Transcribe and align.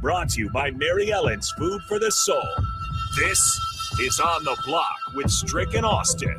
Brought 0.00 0.28
to 0.30 0.40
you 0.40 0.50
by 0.50 0.70
Mary 0.70 1.10
Ellen's 1.10 1.50
Food 1.58 1.82
for 1.88 1.98
the 1.98 2.12
Soul. 2.12 2.40
This 3.18 3.40
is 4.00 4.20
On 4.20 4.44
the 4.44 4.56
Block 4.64 4.94
with 5.16 5.28
Strick 5.28 5.74
and 5.74 5.84
Austin. 5.84 6.38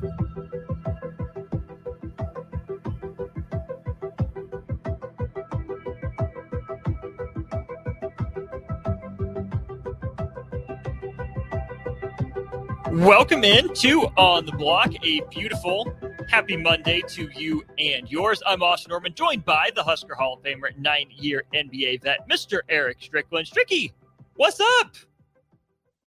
Welcome 12.93 13.43
in 13.43 13.73
to 13.73 14.03
On 14.15 14.45
the 14.45 14.53
Block, 14.53 14.93
a 15.03 15.21
beautiful 15.29 15.98
happy 16.29 16.55
Monday 16.55 17.01
to 17.07 17.27
you 17.35 17.63
and 17.79 18.09
yours. 18.09 18.41
I'm 18.45 18.61
Austin 18.61 18.91
Norman, 18.91 19.13
joined 19.15 19.43
by 19.45 19.71
the 19.75 19.81
Husker 19.83 20.13
Hall 20.13 20.35
of 20.35 20.43
Famer, 20.43 20.77
nine 20.77 21.07
year 21.09 21.43
NBA 21.55 22.03
vet, 22.03 22.19
Mr. 22.29 22.59
Erick 22.69 22.97
Strickland. 23.01 23.47
Stricky, 23.47 23.91
what's 24.35 24.59
up? 24.59 24.95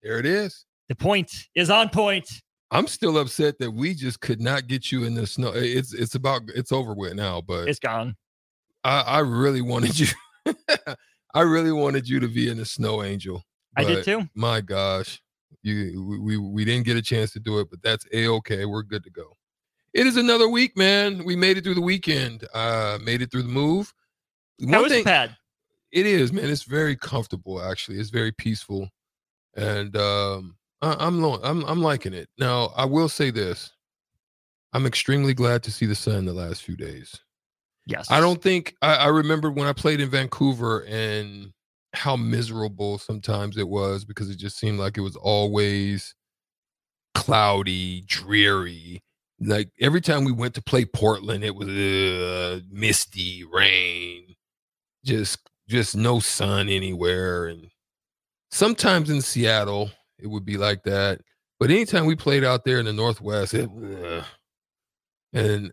There 0.02 0.18
it 0.18 0.26
is. 0.26 0.66
The 0.90 0.96
point 0.96 1.32
is 1.54 1.70
on 1.70 1.90
point. 1.90 2.28
I'm 2.72 2.88
still 2.88 3.20
upset 3.20 3.60
that 3.60 3.72
we 3.72 3.94
just 3.94 4.20
could 4.20 4.42
not 4.42 4.68
get 4.68 4.92
you 4.92 5.04
in 5.04 5.14
the 5.14 5.28
snow. 5.28 5.52
It's 5.54 5.94
it's 5.94 6.16
about 6.16 6.42
it's 6.54 6.72
over 6.72 6.94
with 6.94 7.14
now, 7.14 7.40
but 7.40 7.70
It's 7.70 7.80
gone. 7.80 8.16
I, 8.84 9.02
I 9.02 9.20
really 9.20 9.62
wanted 9.62 10.00
you. 10.00 10.08
I 11.34 11.42
really 11.42 11.72
wanted 11.72 12.10
you 12.10 12.20
to 12.20 12.28
be 12.28 12.50
in 12.50 12.58
the 12.58 12.66
snow 12.66 13.04
angel. 13.04 13.44
I 13.76 13.84
did 13.84 14.04
too. 14.04 14.28
My 14.34 14.62
gosh, 14.62 15.22
you 15.62 16.04
we, 16.04 16.18
we 16.18 16.38
we 16.38 16.66
didn't 16.66 16.86
get 16.86 16.98
a 16.98 17.02
chance 17.02 17.32
to 17.34 17.40
do 17.40 17.60
it, 17.60 17.70
but 17.70 17.82
that's 17.84 18.06
a 18.12 18.28
okay. 18.28 18.66
We're 18.66 18.84
good 18.84 19.04
to 19.04 19.12
go. 19.12 19.37
It 19.98 20.06
is 20.06 20.16
another 20.16 20.48
week, 20.48 20.78
man. 20.78 21.26
We 21.26 21.36
made 21.36 21.58
it 21.58 21.64
through 21.64 21.74
the 21.74 21.82
weekend. 21.82 22.48
Uh, 22.54 23.00
made 23.02 23.24
it 23.24 23.32
through 23.32 23.42
the 23.42 23.50
move. 23.50 23.92
How 24.70 24.84
was 24.84 24.92
the 24.92 25.04
pad? 25.04 25.36
It 25.92 26.06
is, 26.06 26.32
man. 26.32 26.52
It's 26.52 26.66
very 26.66 26.96
comfortable. 26.96 27.60
Actually, 27.60 27.98
it's 27.98 28.12
very 28.12 28.32
peaceful, 28.32 28.90
and 29.56 29.98
um, 29.98 30.56
I, 30.84 30.96
I'm 31.00 31.20
lo- 31.20 31.40
I'm 31.44 31.66
I'm 31.66 31.82
liking 31.82 32.14
it. 32.14 32.30
Now, 32.38 32.74
I 32.78 32.86
will 32.86 33.10
say 33.10 33.32
this: 33.32 33.72
I'm 34.72 34.86
extremely 34.86 35.34
glad 35.34 35.64
to 35.64 35.72
see 35.72 35.88
the 35.88 35.96
sun 35.96 36.26
the 36.26 36.34
last 36.34 36.62
few 36.62 36.76
days. 36.76 37.20
Yes. 37.88 38.12
I 38.12 38.20
don't 38.20 38.40
think 38.40 38.76
I, 38.84 38.98
I 38.98 39.08
remember 39.08 39.50
when 39.50 39.68
I 39.68 39.74
played 39.74 40.00
in 40.00 40.12
Vancouver 40.12 40.86
and 40.86 41.54
how 41.94 42.16
miserable 42.16 43.00
sometimes 43.00 43.58
it 43.58 43.68
was 43.68 44.06
because 44.06 44.30
it 44.30 44.38
just 44.38 44.60
seemed 44.60 44.78
like 44.78 44.96
it 44.96 45.02
was 45.02 45.16
always 45.16 46.14
cloudy, 47.16 48.04
dreary. 48.06 49.02
Like 49.40 49.70
every 49.80 50.02
time 50.02 50.24
we 50.24 50.32
went 50.32 50.56
to 50.56 50.62
play 50.62 50.86
Portland, 50.86 51.44
it 51.44 51.56
was 51.56 51.68
uh, 51.70 52.60
misty, 52.72 53.44
rain, 53.44 54.36
just 55.06 55.40
just 55.68 55.96
no 55.96 56.20
sun 56.20 56.70
anywhere. 56.70 57.48
And 57.48 57.68
sometimes 58.52 59.10
in 59.10 59.22
Seattle, 59.22 59.92
it 60.18 60.28
would 60.28 60.46
be 60.46 60.58
like 60.58 60.84
that. 60.84 61.22
But 61.60 61.70
anytime 61.72 62.06
we 62.06 62.16
played 62.16 62.44
out 62.44 62.64
there 62.66 62.80
in 62.80 62.86
the 62.86 62.94
Northwest, 62.94 63.54
it, 63.54 63.70
uh, 63.70 64.24
and 65.34 65.72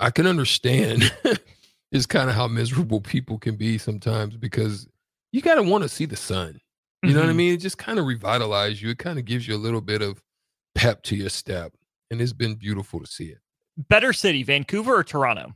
I 0.00 0.10
can 0.10 0.26
understand 0.26 1.12
is 1.92 2.06
kind 2.06 2.30
of 2.30 2.36
how 2.36 2.48
miserable 2.48 3.00
people 3.00 3.38
can 3.38 3.56
be 3.56 3.76
sometimes 3.78 4.36
because 4.36 4.88
you 5.32 5.42
got 5.42 5.56
to 5.56 5.62
want 5.62 5.82
to 5.82 5.88
see 5.88 6.06
the 6.06 6.16
sun. 6.16 6.60
You 7.02 7.14
know 7.14 7.20
what 7.20 7.28
I 7.28 7.32
Mhm. 7.32 7.36
mean? 7.36 7.54
It 7.54 7.58
just 7.58 7.78
kind 7.78 7.98
of 7.98 8.04
revitalizes 8.04 8.80
you. 8.82 8.90
It 8.90 8.98
kind 8.98 9.18
of 9.18 9.24
gives 9.24 9.46
you 9.48 9.54
a 9.54 9.58
little 9.58 9.80
bit 9.80 10.02
of 10.02 10.22
pep 10.74 11.02
to 11.04 11.16
your 11.16 11.30
step. 11.30 11.72
And 12.10 12.20
it's 12.20 12.32
been 12.32 12.56
beautiful 12.56 13.00
to 13.00 13.06
see 13.06 13.26
it. 13.26 13.38
Better 13.88 14.12
city, 14.12 14.42
Vancouver 14.42 14.96
or 14.96 15.04
Toronto? 15.04 15.54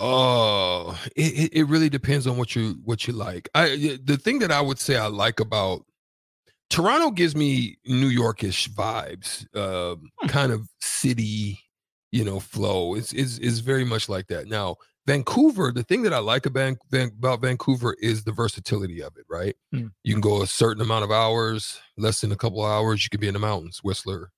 Oh, 0.00 0.98
it, 1.16 1.22
it, 1.38 1.52
it 1.54 1.64
really 1.64 1.88
depends 1.88 2.26
on 2.26 2.36
what 2.36 2.54
you 2.54 2.78
what 2.84 3.06
you 3.06 3.12
like. 3.12 3.48
I 3.54 3.98
the 4.04 4.16
thing 4.16 4.38
that 4.40 4.52
I 4.52 4.60
would 4.60 4.78
say 4.78 4.96
I 4.96 5.06
like 5.08 5.40
about 5.40 5.84
Toronto 6.70 7.10
gives 7.10 7.34
me 7.34 7.78
New 7.84 8.08
Yorkish 8.10 8.68
vibes, 8.70 9.46
um, 9.56 10.10
kind 10.28 10.52
of 10.52 10.68
city, 10.80 11.58
you 12.12 12.24
know, 12.24 12.38
flow. 12.38 12.94
It's 12.94 13.12
is 13.12 13.38
is 13.40 13.58
very 13.60 13.84
much 13.84 14.08
like 14.08 14.28
that. 14.28 14.46
Now, 14.46 14.76
Vancouver, 15.06 15.72
the 15.72 15.82
thing 15.82 16.02
that 16.02 16.12
I 16.12 16.18
like 16.18 16.46
about, 16.46 16.76
about 16.92 17.40
Vancouver 17.40 17.96
is 18.00 18.22
the 18.22 18.32
versatility 18.32 19.02
of 19.02 19.16
it. 19.16 19.24
Right, 19.28 19.56
Mm. 19.74 19.90
you 20.04 20.14
can 20.14 20.20
go 20.20 20.42
a 20.42 20.46
certain 20.46 20.82
amount 20.82 21.04
of 21.04 21.10
hours, 21.10 21.80
less 21.96 22.20
than 22.20 22.30
a 22.30 22.36
couple 22.36 22.64
of 22.64 22.70
hours. 22.70 23.02
You 23.02 23.10
can 23.10 23.20
be 23.20 23.28
in 23.28 23.34
the 23.34 23.40
mountains, 23.40 23.80
Whistler. 23.82 24.30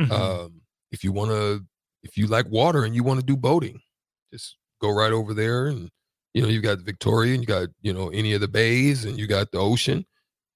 Mhm. 0.00 0.10
Um, 0.10 0.60
if 0.92 1.02
you 1.04 1.12
want 1.12 1.30
to, 1.30 1.64
if 2.02 2.16
you 2.16 2.26
like 2.26 2.48
water 2.48 2.84
and 2.84 2.94
you 2.94 3.02
want 3.02 3.20
to 3.20 3.26
do 3.26 3.36
boating, 3.36 3.80
just 4.32 4.56
go 4.80 4.90
right 4.90 5.12
over 5.12 5.34
there. 5.34 5.66
And 5.66 5.90
you 6.34 6.42
know, 6.42 6.48
you 6.48 6.60
got 6.60 6.78
Victoria, 6.80 7.32
and 7.34 7.42
you 7.42 7.46
got 7.46 7.68
you 7.82 7.92
know 7.92 8.08
any 8.10 8.32
of 8.32 8.40
the 8.40 8.48
bays, 8.48 9.04
and 9.04 9.18
you 9.18 9.26
got 9.26 9.50
the 9.50 9.58
ocean. 9.58 10.06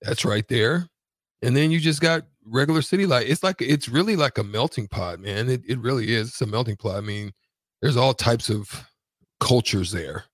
That's 0.03 0.25
right 0.25 0.47
there. 0.49 0.89
And 1.43 1.57
then 1.57 1.71
you 1.73 1.81
just 1.81 2.01
got 2.01 2.23
regular 2.45 2.83
city 2.83 3.05
life. 3.07 3.27
It's 3.29 3.43
like 3.43 3.61
it's 3.61 3.89
really 3.89 4.15
like 4.17 4.39
a 4.39 4.45
melting 4.45 4.87
pot, 4.89 5.19
man. 5.21 5.49
It 5.51 5.63
it 5.67 5.79
really 5.81 6.15
is. 6.15 6.29
It's 6.29 6.41
a 6.41 6.47
melting 6.47 6.77
pot. 6.77 6.97
I 6.97 7.01
mean, 7.01 7.33
there's 7.81 7.97
all 7.97 8.15
types 8.15 8.49
of 8.49 8.85
cultures 9.41 9.91
there. 9.91 10.25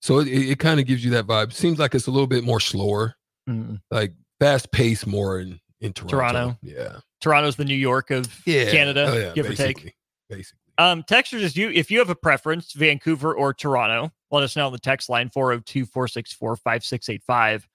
So 0.00 0.18
it, 0.20 0.28
it 0.28 0.58
kind 0.58 0.78
of 0.80 0.86
gives 0.86 1.04
you 1.04 1.10
that 1.12 1.26
vibe. 1.26 1.52
Seems 1.52 1.78
like 1.78 1.94
it's 1.94 2.06
a 2.06 2.10
little 2.10 2.26
bit 2.26 2.44
more 2.44 2.60
slower, 2.60 3.14
Mm. 3.48 3.80
like 3.90 4.12
fast 4.40 4.70
paced 4.72 5.06
more 5.06 5.38
in 5.40 5.60
in 5.80 5.92
Toronto. 5.92 6.16
Toronto. 6.16 6.58
Yeah. 6.62 6.98
Toronto's 7.20 7.56
the 7.56 7.64
New 7.64 7.74
York 7.74 8.10
of 8.10 8.26
Yeah. 8.46 8.70
Canada, 8.70 9.06
Oh, 9.10 9.16
yeah, 9.16 9.32
give 9.34 9.46
or 9.46 9.54
take. 9.54 9.76
basically, 9.76 9.94
Basically. 10.28 10.58
Um, 10.78 11.02
texters, 11.02 11.40
is 11.40 11.56
you 11.56 11.70
if 11.70 11.90
you 11.90 11.98
have 11.98 12.10
a 12.10 12.14
preference, 12.14 12.72
Vancouver 12.72 13.34
or 13.34 13.52
Toronto, 13.52 14.12
let 14.30 14.42
us 14.44 14.54
know 14.54 14.66
on 14.66 14.72
the 14.72 14.78
text 14.78 15.08
line 15.08 15.28
402 15.30 15.86
464 15.86 16.56
5685. 16.56 17.68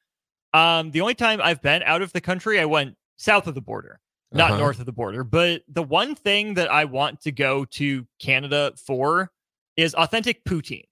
Um, 0.54 0.92
the 0.92 1.02
only 1.02 1.16
time 1.16 1.42
I've 1.44 1.62
been 1.62 1.84
out 1.84 2.02
of 2.02 2.14
the 2.14 2.22
country, 2.22 2.60
I 2.60 2.66
went 2.66 2.96
south 3.18 3.48
of 3.48 3.56
the 3.56 3.62
border, 3.62 4.00
not 4.32 4.52
Uh-huh. 4.52 4.60
north 4.60 4.80
of 4.80 4.86
the 4.86 4.94
border. 4.94 5.24
But 5.26 5.64
the 5.68 5.84
one 5.84 6.16
thing 6.16 6.54
that 6.54 6.72
I 6.72 6.86
want 6.86 7.22
to 7.22 7.32
go 7.32 7.66
to 7.66 8.08
Canada 8.20 8.72
for 8.78 9.32
is 9.76 9.94
authentic 9.96 10.46
poutine. 10.46 10.86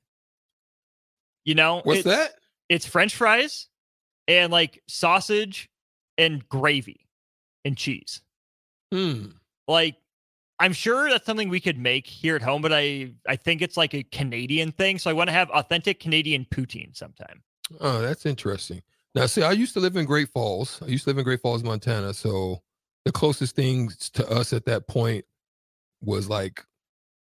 You 1.46 1.56
know, 1.56 1.82
What's 1.84 2.02
it- 2.02 2.06
that? 2.06 2.34
It's 2.70 2.86
French 2.86 3.16
fries 3.16 3.68
and 4.28 4.52
like 4.52 4.82
sausage 4.88 5.70
and 6.18 6.48
gravy 6.50 7.08
and 7.66 7.78
cheese 7.78 8.22
Hmm. 8.92 9.28
like 9.68 9.96
i'm 10.60 10.74
sure 10.74 11.10
that's 11.10 11.26
something 11.26 11.50
we 11.50 11.60
could 11.60 11.78
make 11.78 12.06
here 12.08 12.36
at 12.36 12.42
home 12.42 12.62
but 12.62 12.74
i 12.74 13.12
i 13.28 13.36
think 13.36 13.62
it's 13.62 13.78
like 13.78 13.94
a 13.94 14.04
canadian 14.04 14.72
thing 14.72 15.00
so 15.00 15.10
i 15.10 15.14
want 15.14 15.28
to 15.30 15.34
have 15.34 15.50
authentic 15.52 16.00
canadian 16.00 16.46
poutine 16.52 16.96
sometime 16.96 17.42
Oh, 17.80 18.02
that's 18.02 18.26
interesting. 18.26 18.82
Now, 19.16 19.28
see, 19.28 19.44
I 19.44 19.54
used 19.54 19.74
to 19.76 19.80
live 19.80 19.96
in 19.96 20.04
Great 20.04 20.28
Falls. 20.28 20.82
I 20.82 20.88
used 20.88 21.06
to 21.06 21.10
live 21.12 21.18
in 21.20 21.24
Great 21.24 21.40
Falls, 21.40 21.64
Montana. 21.64 22.14
So 22.14 22.62
the 23.06 23.14
closest 23.14 23.56
things 23.56 24.10
to 24.10 24.30
us 24.30 24.52
at 24.52 24.66
that 24.66 24.90
point 24.90 25.24
was 26.02 26.28
like 26.28 26.66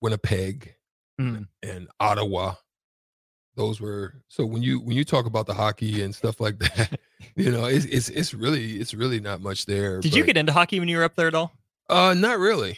Winnipeg 0.01 0.73
Mm. 1.19 1.47
and 1.63 1.89
Ottawa. 1.99 2.53
Those 3.57 3.81
were 3.81 4.21
so 4.29 4.45
when 4.45 4.61
you 4.63 4.79
when 4.79 4.95
you 4.95 5.03
talk 5.03 5.25
about 5.25 5.47
the 5.47 5.53
hockey 5.55 6.01
and 6.01 6.15
stuff 6.15 6.39
like 6.39 6.59
that, 6.59 6.97
you 7.35 7.51
know, 7.51 7.65
it's 7.65 7.83
it's 7.85 8.07
it's 8.07 8.33
really 8.33 8.77
it's 8.77 8.93
really 8.93 9.19
not 9.19 9.41
much 9.41 9.65
there. 9.65 9.99
Did 9.99 10.15
you 10.15 10.23
get 10.23 10.37
into 10.37 10.53
hockey 10.53 10.79
when 10.79 10.87
you 10.87 10.95
were 10.97 11.03
up 11.03 11.15
there 11.15 11.27
at 11.27 11.35
all? 11.35 11.56
Uh, 11.89 12.13
not 12.13 12.39
really. 12.39 12.77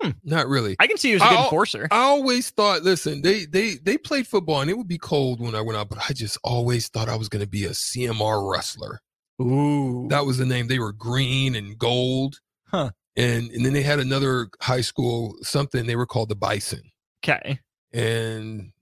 Hmm. 0.00 0.10
Not 0.24 0.48
really. 0.48 0.76
I 0.78 0.86
can 0.86 0.98
see 0.98 1.10
you 1.10 1.16
as 1.16 1.22
a 1.22 1.24
good 1.24 1.36
I'll- 1.38 1.44
enforcer. 1.44 1.88
I 1.90 1.98
always 2.00 2.50
thought, 2.50 2.82
listen, 2.82 3.22
they 3.22 3.46
they 3.46 3.76
they 3.76 3.96
played 3.96 4.26
football 4.26 4.60
and 4.60 4.70
it 4.70 4.76
would 4.76 4.88
be 4.88 4.98
cold 4.98 5.40
when 5.40 5.54
I 5.54 5.60
went 5.62 5.78
out, 5.78 5.88
but 5.88 5.98
I 6.08 6.12
just 6.12 6.36
always 6.44 6.88
thought 6.88 7.08
I 7.08 7.16
was 7.16 7.28
going 7.30 7.42
to 7.44 7.48
be 7.48 7.64
a 7.64 7.70
CMR 7.70 8.50
Rustler. 8.50 9.00
Ooh. 9.40 10.06
That 10.08 10.26
was 10.26 10.36
the 10.38 10.46
name. 10.46 10.68
They 10.68 10.78
were 10.78 10.92
green 10.92 11.54
and 11.54 11.78
gold. 11.78 12.40
Huh. 12.66 12.90
And 13.16 13.50
and 13.52 13.64
then 13.64 13.72
they 13.72 13.82
had 13.82 13.98
another 13.98 14.48
high 14.60 14.82
school 14.82 15.34
something. 15.42 15.86
They 15.86 15.96
were 15.96 16.04
called 16.06 16.28
the 16.28 16.34
Bison, 16.36 16.82
Okay. 17.24 17.60
and 17.92 18.72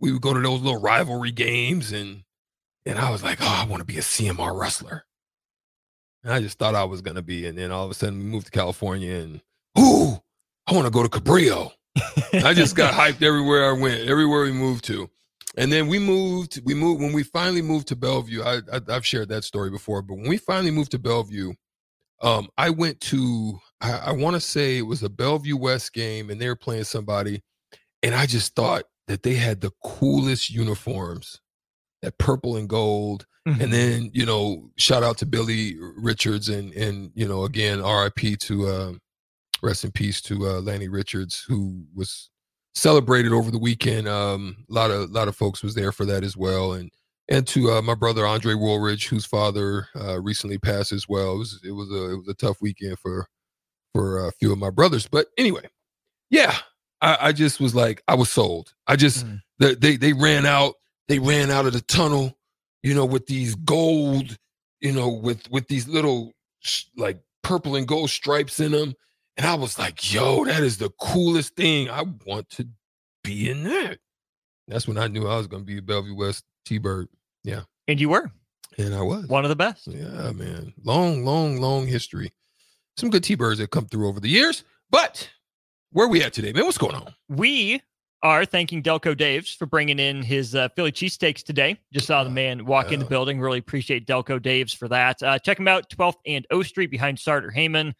we 0.00 0.12
would 0.12 0.22
go 0.22 0.34
to 0.34 0.40
those 0.40 0.60
little 0.60 0.80
rivalry 0.80 1.30
games, 1.30 1.92
and 1.92 2.24
and 2.84 2.98
I 2.98 3.10
was 3.10 3.22
like, 3.22 3.38
oh, 3.40 3.46
I 3.62 3.66
want 3.66 3.80
to 3.80 3.84
be 3.84 3.96
a 3.98 4.02
CMR 4.02 4.58
Rustler. 4.58 5.04
And 6.24 6.32
I 6.32 6.40
just 6.40 6.58
thought 6.58 6.74
I 6.74 6.84
was 6.84 7.02
going 7.02 7.16
to 7.16 7.22
be, 7.22 7.46
and 7.46 7.56
then 7.56 7.70
all 7.70 7.84
of 7.84 7.90
a 7.90 7.94
sudden 7.94 8.18
we 8.18 8.24
moved 8.24 8.46
to 8.46 8.52
California, 8.52 9.14
and 9.14 9.42
ooh, 9.78 10.18
I 10.66 10.72
want 10.72 10.86
to 10.86 10.90
go 10.90 11.02
to 11.02 11.08
Cabrillo. 11.08 11.72
I 12.32 12.54
just 12.54 12.74
got 12.74 12.94
hyped 13.00 13.22
everywhere 13.22 13.68
I 13.68 13.72
went, 13.72 14.08
everywhere 14.08 14.42
we 14.42 14.52
moved 14.52 14.84
to. 14.86 15.08
And 15.56 15.70
then 15.70 15.86
we 15.86 15.98
moved, 15.98 16.60
we 16.64 16.74
moved 16.74 17.00
when 17.00 17.12
we 17.12 17.22
finally 17.22 17.62
moved 17.62 17.88
to 17.88 17.96
Bellevue. 17.96 18.42
I, 18.42 18.56
I 18.72 18.80
I've 18.88 19.06
shared 19.06 19.28
that 19.28 19.44
story 19.44 19.70
before, 19.70 20.02
but 20.02 20.14
when 20.14 20.28
we 20.28 20.38
finally 20.38 20.70
moved 20.70 20.90
to 20.92 20.98
Bellevue, 20.98 21.52
um, 22.22 22.48
I 22.56 22.70
went 22.70 23.00
to 23.02 23.60
I, 23.80 23.92
I 23.92 24.12
want 24.12 24.34
to 24.34 24.40
say 24.40 24.78
it 24.78 24.82
was 24.86 25.02
a 25.02 25.08
Bellevue 25.08 25.56
West 25.56 25.92
game, 25.92 26.30
and 26.30 26.40
they 26.40 26.48
were 26.48 26.56
playing 26.56 26.84
somebody, 26.84 27.42
and 28.02 28.14
I 28.14 28.26
just 28.26 28.56
thought 28.56 28.84
that 29.06 29.22
they 29.22 29.34
had 29.34 29.60
the 29.60 29.70
coolest 29.84 30.50
uniforms, 30.50 31.40
that 32.02 32.18
purple 32.18 32.56
and 32.56 32.68
gold. 32.68 33.26
Mhm. 33.46 33.60
And 33.60 33.72
then, 33.72 34.10
you 34.14 34.24
know, 34.24 34.70
shout 34.76 35.02
out 35.02 35.18
to 35.18 35.26
Billy 35.26 35.76
Richards 35.80 36.48
and 36.48 36.72
and 36.74 37.10
you 37.14 37.28
know, 37.28 37.44
again, 37.44 37.82
RIP 37.82 38.38
to 38.40 38.66
uh 38.68 38.92
rest 39.62 39.84
in 39.84 39.92
peace 39.92 40.20
to 40.22 40.48
uh 40.48 40.60
Lanny 40.60 40.88
Richards, 40.88 41.44
who 41.48 41.84
was 41.94 42.30
celebrated 42.74 43.32
over 43.32 43.50
the 43.50 43.58
weekend. 43.58 44.08
Um 44.08 44.64
a 44.70 44.72
lot 44.74 44.90
of 44.90 45.10
a 45.10 45.12
lot 45.12 45.28
of 45.28 45.36
folks 45.36 45.62
was 45.62 45.74
there 45.74 45.92
for 45.92 46.06
that 46.06 46.24
as 46.24 46.36
well. 46.36 46.74
And 46.74 46.90
and 47.30 47.46
to 47.48 47.70
uh, 47.72 47.82
my 47.82 47.94
brother 47.94 48.26
Andre 48.26 48.54
Woolridge, 48.54 49.08
whose 49.08 49.26
father 49.26 49.88
uh 49.96 50.20
recently 50.22 50.58
passed 50.58 50.92
as 50.92 51.08
well. 51.08 51.34
It 51.34 51.38
was 51.38 51.60
it 51.64 51.72
was 51.72 51.90
a 51.90 52.12
it 52.12 52.16
was 52.18 52.28
a 52.28 52.34
tough 52.34 52.58
weekend 52.62 52.98
for 53.00 53.26
for 53.94 54.26
a 54.28 54.32
few 54.32 54.52
of 54.52 54.58
my 54.58 54.70
brothers. 54.70 55.06
But 55.08 55.28
anyway, 55.38 55.68
yeah. 56.30 56.56
I, 57.02 57.18
I 57.28 57.32
just 57.32 57.60
was 57.60 57.74
like, 57.74 58.02
I 58.08 58.14
was 58.14 58.30
sold. 58.30 58.74
I 58.86 58.96
just 58.96 59.26
they, 59.58 59.74
they 59.74 59.96
they 59.96 60.12
ran 60.14 60.46
out, 60.46 60.74
they 61.08 61.18
ran 61.18 61.50
out 61.50 61.66
of 61.66 61.72
the 61.74 61.82
tunnel 61.82 62.36
you 62.84 62.94
know, 62.94 63.04
with 63.06 63.26
these 63.26 63.54
gold, 63.56 64.36
you 64.80 64.92
know, 64.92 65.08
with 65.08 65.50
with 65.50 65.66
these 65.68 65.88
little 65.88 66.32
sh- 66.60 66.84
like 66.96 67.18
purple 67.42 67.74
and 67.76 67.88
gold 67.88 68.10
stripes 68.10 68.60
in 68.60 68.70
them. 68.72 68.94
And 69.36 69.46
I 69.46 69.54
was 69.54 69.78
like, 69.78 70.12
yo, 70.14 70.44
that 70.44 70.62
is 70.62 70.78
the 70.78 70.90
coolest 71.00 71.56
thing. 71.56 71.90
I 71.90 72.04
want 72.24 72.48
to 72.50 72.68
be 73.24 73.50
in 73.50 73.64
that. 73.64 73.98
That's 74.68 74.86
when 74.86 74.98
I 74.98 75.08
knew 75.08 75.26
I 75.26 75.36
was 75.38 75.46
gonna 75.48 75.64
be 75.64 75.78
a 75.78 75.82
Bellevue 75.82 76.14
West 76.14 76.44
T-Bird. 76.66 77.08
Yeah. 77.42 77.62
And 77.88 78.00
you 78.00 78.10
were 78.10 78.30
And 78.78 78.94
I 78.94 79.02
was. 79.02 79.26
one 79.26 79.44
of 79.44 79.48
the 79.48 79.56
best. 79.56 79.86
Yeah, 79.86 80.30
man. 80.32 80.72
Long, 80.84 81.24
long, 81.24 81.60
long 81.60 81.86
history. 81.86 82.32
Some 82.96 83.10
good 83.10 83.24
T-Birds 83.24 83.58
that 83.58 83.70
come 83.70 83.86
through 83.86 84.08
over 84.08 84.20
the 84.20 84.28
years. 84.28 84.62
But 84.90 85.28
where 85.90 86.06
we 86.08 86.22
at 86.22 86.32
today, 86.32 86.52
man? 86.52 86.64
What's 86.64 86.78
going 86.78 86.94
on? 86.94 87.12
We 87.28 87.82
are 88.24 88.46
thanking 88.46 88.82
Delco 88.82 89.14
Daves 89.14 89.54
for 89.54 89.66
bringing 89.66 89.98
in 89.98 90.22
his 90.22 90.54
uh, 90.54 90.70
Philly 90.74 90.90
cheesesteaks 90.90 91.44
today. 91.44 91.78
Just 91.92 92.06
saw 92.06 92.24
the 92.24 92.30
man 92.30 92.64
walk 92.64 92.90
in 92.90 92.98
the 92.98 93.04
building. 93.04 93.38
Really 93.38 93.58
appreciate 93.58 94.06
Delco 94.06 94.40
Daves 94.40 94.74
for 94.74 94.88
that. 94.88 95.22
Uh, 95.22 95.38
check 95.38 95.60
him 95.60 95.68
out, 95.68 95.90
12th 95.90 96.14
and 96.26 96.46
O 96.50 96.62
Street 96.62 96.90
behind 96.90 97.18
Starter 97.18 97.52
Heyman. 97.54 97.92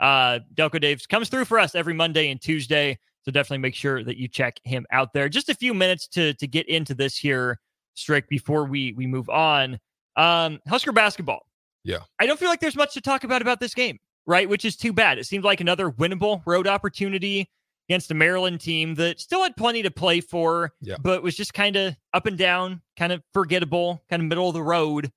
Uh, 0.00 0.38
Delco 0.54 0.80
Daves 0.80 1.06
comes 1.08 1.28
through 1.28 1.46
for 1.46 1.58
us 1.58 1.74
every 1.74 1.94
Monday 1.94 2.30
and 2.30 2.40
Tuesday. 2.40 2.96
So 3.24 3.32
definitely 3.32 3.58
make 3.58 3.74
sure 3.74 4.04
that 4.04 4.16
you 4.16 4.28
check 4.28 4.60
him 4.62 4.86
out 4.92 5.12
there. 5.12 5.28
Just 5.28 5.48
a 5.48 5.54
few 5.54 5.74
minutes 5.74 6.06
to 6.08 6.34
to 6.34 6.46
get 6.46 6.68
into 6.68 6.94
this 6.94 7.16
here, 7.16 7.58
Strick, 7.94 8.28
before 8.28 8.64
we 8.64 8.92
we 8.92 9.06
move 9.06 9.28
on. 9.28 9.78
Um, 10.16 10.60
Husker 10.68 10.92
basketball. 10.92 11.46
Yeah. 11.84 11.98
I 12.20 12.26
don't 12.26 12.38
feel 12.38 12.48
like 12.48 12.60
there's 12.60 12.76
much 12.76 12.94
to 12.94 13.00
talk 13.00 13.24
about 13.24 13.42
about 13.42 13.58
this 13.58 13.74
game, 13.74 13.98
right? 14.26 14.48
Which 14.48 14.64
is 14.64 14.76
too 14.76 14.92
bad. 14.92 15.18
It 15.18 15.26
seemed 15.26 15.44
like 15.44 15.60
another 15.60 15.90
winnable 15.90 16.42
road 16.46 16.66
opportunity 16.66 17.48
against 17.88 18.10
a 18.10 18.14
Maryland 18.14 18.60
team 18.60 18.94
that 18.94 19.20
still 19.20 19.42
had 19.42 19.56
plenty 19.56 19.82
to 19.82 19.90
play 19.90 20.20
for, 20.20 20.72
Yeah. 20.80 20.96
but 21.00 21.22
was 21.22 21.34
just 21.36 21.52
kind 21.54 21.76
of 21.76 21.94
up 22.14 22.26
and 22.26 22.38
down, 22.38 22.80
kind 22.96 23.12
of 23.12 23.22
forgettable, 23.32 24.02
kind 24.08 24.22
of 24.22 24.28
middle 24.28 24.48
of 24.48 24.54
the 24.54 24.62
road. 24.62 25.10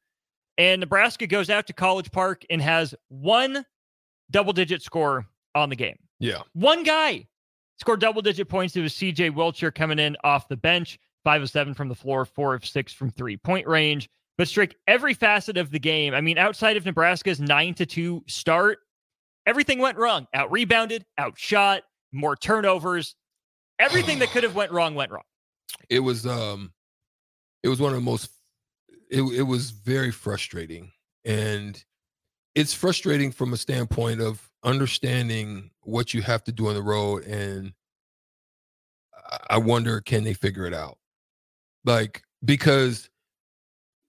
And 0.58 0.80
Nebraska 0.80 1.28
goes 1.28 1.50
out 1.50 1.68
to 1.68 1.74
College 1.74 2.12
Park 2.12 2.44
and 2.50 2.62
has 2.62 2.96
one 3.10 3.66
double 4.32 4.54
digit 4.54 4.82
score 4.82 5.26
on 5.54 5.70
the 5.70 5.76
game. 5.76 5.98
Yeah. 6.20 6.42
One 6.54 6.84
guy 6.84 7.28
scored 7.78 8.00
double 8.00 8.22
digit 8.22 8.48
points. 8.50 8.76
It 8.76 8.82
was 8.82 8.94
CJ 8.94 9.32
Wilcher 9.32 9.74
coming 9.74 10.00
in 10.00 10.16
off 10.24 10.48
the 10.48 10.58
bench, 10.58 10.98
five 11.24 11.42
of 11.42 11.50
seven 11.50 11.74
from 11.74 11.90
the 11.90 11.96
floor, 11.96 12.26
four 12.26 12.56
of 12.56 12.66
six 12.66 12.94
from 12.94 13.10
three 13.12 13.38
point 13.38 13.68
range. 13.68 14.10
But 14.38 14.48
Strick, 14.48 14.76
every 14.88 15.14
facet 15.14 15.56
of 15.58 15.72
the 15.72 15.80
game, 15.80 16.14
I 16.14 16.22
mean, 16.22 16.38
outside 16.38 16.76
of 16.78 16.86
Nebraska's 16.86 17.40
nine 17.40 17.74
to 17.76 17.86
two 17.86 18.24
start, 18.28 18.80
everything 19.46 19.80
went 19.80 19.98
wrong. 19.98 20.28
Out 20.34 20.52
rebounded, 20.52 21.06
outshot, 21.18 21.84
more 22.16 22.36
turnovers. 22.36 23.16
Everything 23.78 24.20
that 24.20 24.30
could 24.30 24.44
have 24.44 24.56
went 24.56 24.72
wrong 24.72 24.96
went 24.96 25.12
wrong. 25.12 25.24
it 25.90 26.00
was 26.00 26.26
um 26.26 26.72
it 27.64 27.68
was 27.68 27.80
one 27.80 27.92
of 27.92 27.96
the 27.96 28.02
most 28.02 28.30
it, 29.12 29.22
it 29.22 29.44
was 29.44 29.72
very 29.72 30.12
frustrating 30.12 30.92
and 31.26 31.84
it's 32.56 32.74
frustrating 32.74 33.32
from 33.32 33.52
a 33.54 33.58
standpoint 33.58 34.22
of 34.22 34.50
understanding 34.64 35.70
what 35.82 36.14
you 36.14 36.22
have 36.22 36.44
to 36.46 36.52
do 36.52 36.68
on 36.68 36.74
the 36.76 36.82
road 36.82 37.24
and 37.26 37.74
I- 39.50 39.58
wonder 39.58 40.00
can 40.02 40.24
they 40.24 40.34
figure 40.34 40.66
it 40.66 40.74
out 40.74 40.98
like 41.84 42.24
because 42.44 43.10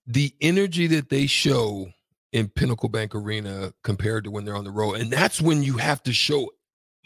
the 0.07 0.33
energy 0.41 0.87
that 0.89 1.09
they 1.09 1.27
show 1.27 1.89
in 2.33 2.49
pinnacle 2.49 2.89
bank 2.89 3.15
arena 3.15 3.73
compared 3.83 4.25
to 4.25 4.31
when 4.31 4.45
they're 4.45 4.57
on 4.57 4.65
the 4.65 4.71
road 4.71 4.95
and 5.01 5.11
that's 5.11 5.41
when 5.41 5.63
you 5.63 5.77
have 5.79 6.03
to 6.05 6.13
show 6.13 6.51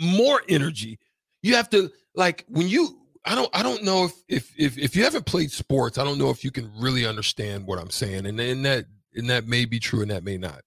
more 0.00 0.42
energy 0.48 0.98
you 1.42 1.54
have 1.54 1.68
to 1.70 1.90
like 2.14 2.44
when 2.48 2.68
you 2.68 2.96
I 3.24 3.34
don't 3.34 3.50
I 3.54 3.62
don't 3.62 3.82
know 3.84 4.04
if 4.06 4.12
if 4.28 4.52
if 4.58 4.78
if 4.78 4.96
you 4.96 5.04
haven't 5.04 5.26
played 5.26 5.50
sports, 5.50 5.98
I 5.98 6.04
don't 6.04 6.16
know 6.18 6.30
if 6.30 6.42
you 6.42 6.50
can 6.50 6.70
really 6.78 7.04
understand 7.06 7.66
what 7.66 7.78
I'm 7.78 7.90
saying. 7.90 8.24
And 8.26 8.40
and 8.40 8.64
that 8.64 8.86
and 9.14 9.28
that 9.28 9.46
may 9.46 9.64
be 9.66 9.78
true 9.78 10.00
and 10.02 10.10
that 10.10 10.24
may 10.24 10.38
not. 10.38 10.62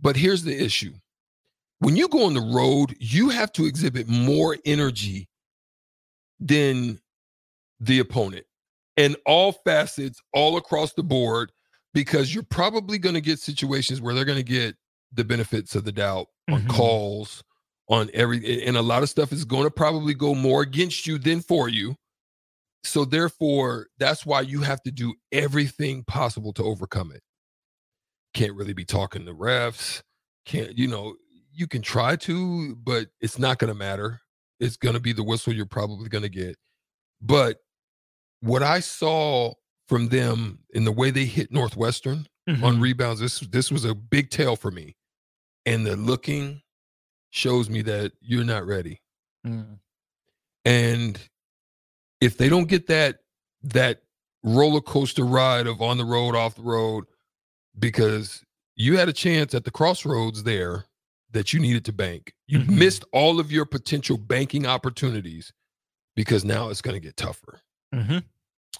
But 0.00 0.14
here's 0.16 0.42
the 0.42 0.54
issue. 0.54 0.92
When 1.78 1.96
you 1.96 2.08
go 2.08 2.24
on 2.26 2.34
the 2.34 2.40
road, 2.54 2.94
you 3.00 3.30
have 3.30 3.50
to 3.52 3.64
exhibit 3.64 4.08
more 4.08 4.56
energy 4.66 5.26
than 6.40 6.98
the 7.80 7.98
opponent 8.00 8.44
in 8.96 9.16
all 9.26 9.52
facets, 9.52 10.20
all 10.32 10.56
across 10.56 10.92
the 10.92 11.02
board, 11.02 11.52
because 11.94 12.34
you're 12.34 12.42
probably 12.42 12.98
going 12.98 13.14
to 13.14 13.20
get 13.20 13.38
situations 13.38 14.00
where 14.00 14.14
they're 14.14 14.24
going 14.24 14.36
to 14.38 14.42
get 14.42 14.76
the 15.12 15.24
benefits 15.24 15.74
of 15.74 15.84
the 15.84 15.92
doubt 15.92 16.28
on 16.48 16.62
Mhm. 16.62 16.68
calls, 16.68 17.42
on 17.88 18.10
every, 18.12 18.64
and 18.64 18.76
a 18.76 18.82
lot 18.82 19.02
of 19.02 19.10
stuff 19.10 19.32
is 19.32 19.44
going 19.44 19.64
to 19.64 19.70
probably 19.70 20.14
go 20.14 20.34
more 20.34 20.62
against 20.62 21.06
you 21.06 21.18
than 21.18 21.40
for 21.40 21.68
you. 21.68 21.96
So 22.84 23.04
therefore, 23.04 23.88
that's 23.98 24.24
why 24.24 24.42
you 24.42 24.62
have 24.62 24.82
to 24.82 24.90
do 24.90 25.14
everything 25.32 26.04
possible 26.04 26.52
to 26.54 26.62
overcome 26.62 27.12
it. 27.12 27.22
Can't 28.34 28.54
really 28.54 28.74
be 28.74 28.84
talking 28.84 29.26
to 29.26 29.34
refs. 29.34 30.02
Can't, 30.44 30.76
you 30.76 30.86
know, 30.86 31.16
you 31.52 31.66
can 31.66 31.82
try 31.82 32.16
to, 32.16 32.76
but 32.76 33.08
it's 33.20 33.38
not 33.38 33.58
going 33.58 33.72
to 33.72 33.78
matter. 33.78 34.20
It's 34.60 34.76
going 34.76 34.94
to 34.94 35.00
be 35.00 35.12
the 35.12 35.24
whistle 35.24 35.52
you're 35.52 35.66
probably 35.66 36.08
going 36.08 36.22
to 36.22 36.28
get. 36.28 36.56
But 37.20 37.58
what 38.40 38.62
I 38.62 38.80
saw 38.80 39.54
from 39.88 40.08
them 40.08 40.60
in 40.70 40.84
the 40.84 40.92
way 40.92 41.10
they 41.10 41.24
hit 41.24 41.52
Northwestern 41.52 42.26
on 42.48 42.56
mm-hmm. 42.56 42.80
rebounds, 42.80 43.20
this 43.20 43.40
this 43.40 43.70
was 43.70 43.84
a 43.84 43.94
big 43.94 44.30
tell 44.30 44.54
for 44.56 44.70
me. 44.70 44.96
And 45.64 45.86
the 45.86 45.96
looking 45.96 46.62
shows 47.36 47.68
me 47.68 47.82
that 47.82 48.12
you're 48.20 48.44
not 48.44 48.66
ready. 48.66 49.02
Mm. 49.46 49.78
And 50.64 51.20
if 52.20 52.38
they 52.38 52.48
don't 52.48 52.66
get 52.68 52.86
that 52.86 53.18
that 53.62 54.02
roller 54.42 54.80
coaster 54.80 55.24
ride 55.24 55.66
of 55.66 55.82
on 55.82 55.98
the 55.98 56.04
road, 56.04 56.34
off 56.34 56.54
the 56.54 56.62
road, 56.62 57.04
because 57.78 58.42
you 58.74 58.96
had 58.96 59.08
a 59.08 59.12
chance 59.12 59.54
at 59.54 59.64
the 59.64 59.70
crossroads 59.70 60.44
there 60.44 60.86
that 61.32 61.52
you 61.52 61.60
needed 61.60 61.84
to 61.84 61.92
bank. 61.92 62.32
You 62.46 62.60
Mhm. 62.60 62.78
missed 62.78 63.04
all 63.12 63.38
of 63.40 63.52
your 63.52 63.66
potential 63.66 64.16
banking 64.16 64.66
opportunities 64.66 65.52
because 66.14 66.44
now 66.44 66.70
it's 66.70 66.80
going 66.80 66.94
to 66.94 67.00
get 67.00 67.16
tougher. 67.16 67.60
Mhm. 67.92 68.24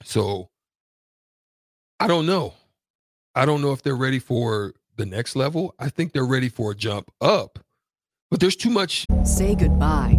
So 0.04 0.50
I 2.00 2.06
don't 2.06 2.26
know. 2.26 2.54
I 3.34 3.44
don't 3.44 3.60
know 3.60 3.72
if 3.72 3.82
they're 3.82 3.96
ready 3.96 4.18
for 4.18 4.72
the 4.96 5.04
next 5.06 5.36
level. 5.36 5.74
I 5.78 5.90
think 5.90 6.12
they're 6.12 6.24
ready 6.24 6.48
for 6.48 6.70
a 6.70 6.74
jump 6.74 7.10
up. 7.20 7.58
But 8.30 8.40
there's 8.40 8.56
too 8.56 8.70
much. 8.70 9.06
Say 9.24 9.54
goodbye 9.54 10.18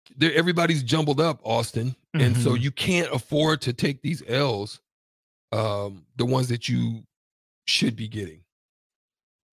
They're, 0.17 0.33
everybody's 0.33 0.83
jumbled 0.83 1.19
up, 1.21 1.39
Austin. 1.43 1.95
And 2.13 2.35
so 2.35 2.51
Mhm. 2.51 2.61
you 2.61 2.71
can't 2.71 3.11
afford 3.13 3.61
to 3.61 3.73
take 3.73 4.01
these 4.01 4.21
L's, 4.27 4.81
um, 5.51 6.05
the 6.17 6.25
ones 6.25 6.49
that 6.49 6.67
you 6.69 7.03
should 7.65 7.95
be 7.95 8.07
getting. 8.07 8.43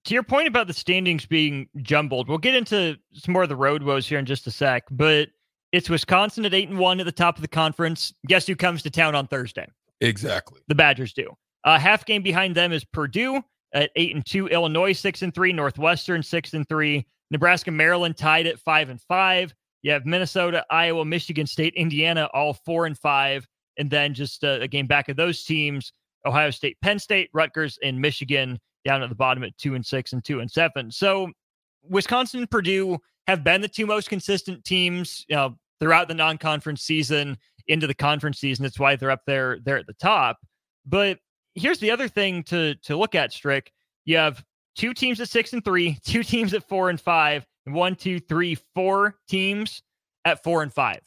to 0.04 0.14
your 0.14 0.22
point 0.22 0.48
about 0.48 0.66
the 0.66 0.72
standings 0.72 1.26
being 1.26 1.68
jumbled, 1.82 2.28
we'll 2.28 2.38
get 2.38 2.54
into 2.54 2.96
some 3.12 3.32
more 3.34 3.42
of 3.42 3.50
the 3.50 3.56
road 3.56 3.82
woes 3.82 4.08
here 4.08 4.18
in 4.18 4.24
just 4.24 4.46
a 4.46 4.50
sec. 4.50 4.84
But 4.90 5.28
it's 5.72 5.90
Wisconsin 5.90 6.46
at 6.46 6.54
eight 6.54 6.70
and 6.70 6.78
one 6.78 6.98
at 6.98 7.04
the 7.04 7.12
top 7.12 7.36
of 7.36 7.42
the 7.42 7.48
conference. 7.48 8.14
Guess 8.26 8.46
who 8.46 8.56
comes 8.56 8.82
to 8.84 8.90
town 8.90 9.14
on 9.14 9.26
Thursday? 9.26 9.66
Exactly. 10.00 10.60
The 10.68 10.74
Badgers 10.74 11.12
do. 11.12 11.36
Uh, 11.64 11.78
half 11.78 12.06
game 12.06 12.22
behind 12.22 12.54
them 12.54 12.72
is 12.72 12.84
Purdue 12.84 13.42
at 13.74 13.90
eight 13.96 14.14
and 14.14 14.24
two, 14.24 14.46
Illinois 14.48 14.92
six 14.94 15.20
and 15.20 15.34
three, 15.34 15.52
Northwestern 15.52 16.22
six 16.22 16.54
and 16.54 16.66
three, 16.68 17.04
Nebraska, 17.30 17.70
Maryland 17.70 18.16
tied 18.16 18.46
at 18.46 18.58
five 18.60 18.88
and 18.88 19.02
five. 19.02 19.54
You 19.82 19.92
have 19.92 20.06
Minnesota, 20.06 20.64
Iowa, 20.70 21.04
Michigan 21.04 21.46
State, 21.46 21.74
Indiana 21.74 22.28
all 22.34 22.54
four 22.54 22.86
and 22.86 22.98
five, 22.98 23.46
and 23.76 23.90
then 23.90 24.14
just 24.14 24.44
uh, 24.44 24.58
a 24.60 24.68
game 24.68 24.86
back 24.86 25.08
of 25.08 25.16
those 25.16 25.44
teams: 25.44 25.92
Ohio 26.26 26.50
State, 26.50 26.76
Penn 26.82 26.98
State, 26.98 27.30
Rutgers, 27.32 27.78
and 27.82 28.00
Michigan 28.00 28.58
down 28.84 29.02
at 29.02 29.08
the 29.08 29.14
bottom 29.14 29.44
at 29.44 29.56
two 29.58 29.74
and 29.74 29.84
six 29.84 30.12
and 30.12 30.24
two 30.24 30.40
and 30.40 30.50
seven. 30.50 30.90
So 30.90 31.30
Wisconsin 31.88 32.40
and 32.40 32.50
Purdue 32.50 32.98
have 33.26 33.44
been 33.44 33.60
the 33.60 33.68
two 33.68 33.86
most 33.86 34.08
consistent 34.08 34.64
teams 34.64 35.24
you 35.28 35.36
know, 35.36 35.56
throughout 35.80 36.08
the 36.08 36.14
non-conference 36.14 36.82
season 36.82 37.36
into 37.66 37.86
the 37.86 37.94
conference 37.94 38.38
season. 38.38 38.62
That's 38.62 38.78
why 38.78 38.96
they're 38.96 39.10
up 39.10 39.22
there. 39.26 39.58
They're 39.62 39.78
at 39.78 39.86
the 39.86 39.94
top. 39.94 40.38
But 40.86 41.18
here's 41.54 41.78
the 41.78 41.90
other 41.90 42.08
thing 42.08 42.42
to 42.44 42.74
to 42.76 42.96
look 42.96 43.14
at, 43.14 43.32
Strick. 43.32 43.72
You 44.04 44.16
have 44.16 44.42
two 44.74 44.94
teams 44.94 45.20
at 45.20 45.28
six 45.28 45.52
and 45.52 45.64
three, 45.64 45.98
two 46.04 46.22
teams 46.22 46.54
at 46.54 46.66
four 46.66 46.90
and 46.90 47.00
five, 47.00 47.46
one, 47.72 47.96
two, 47.96 48.20
three, 48.20 48.56
four 48.74 49.16
teams 49.28 49.82
at 50.24 50.42
four 50.42 50.62
and 50.62 50.72
five. 50.72 51.00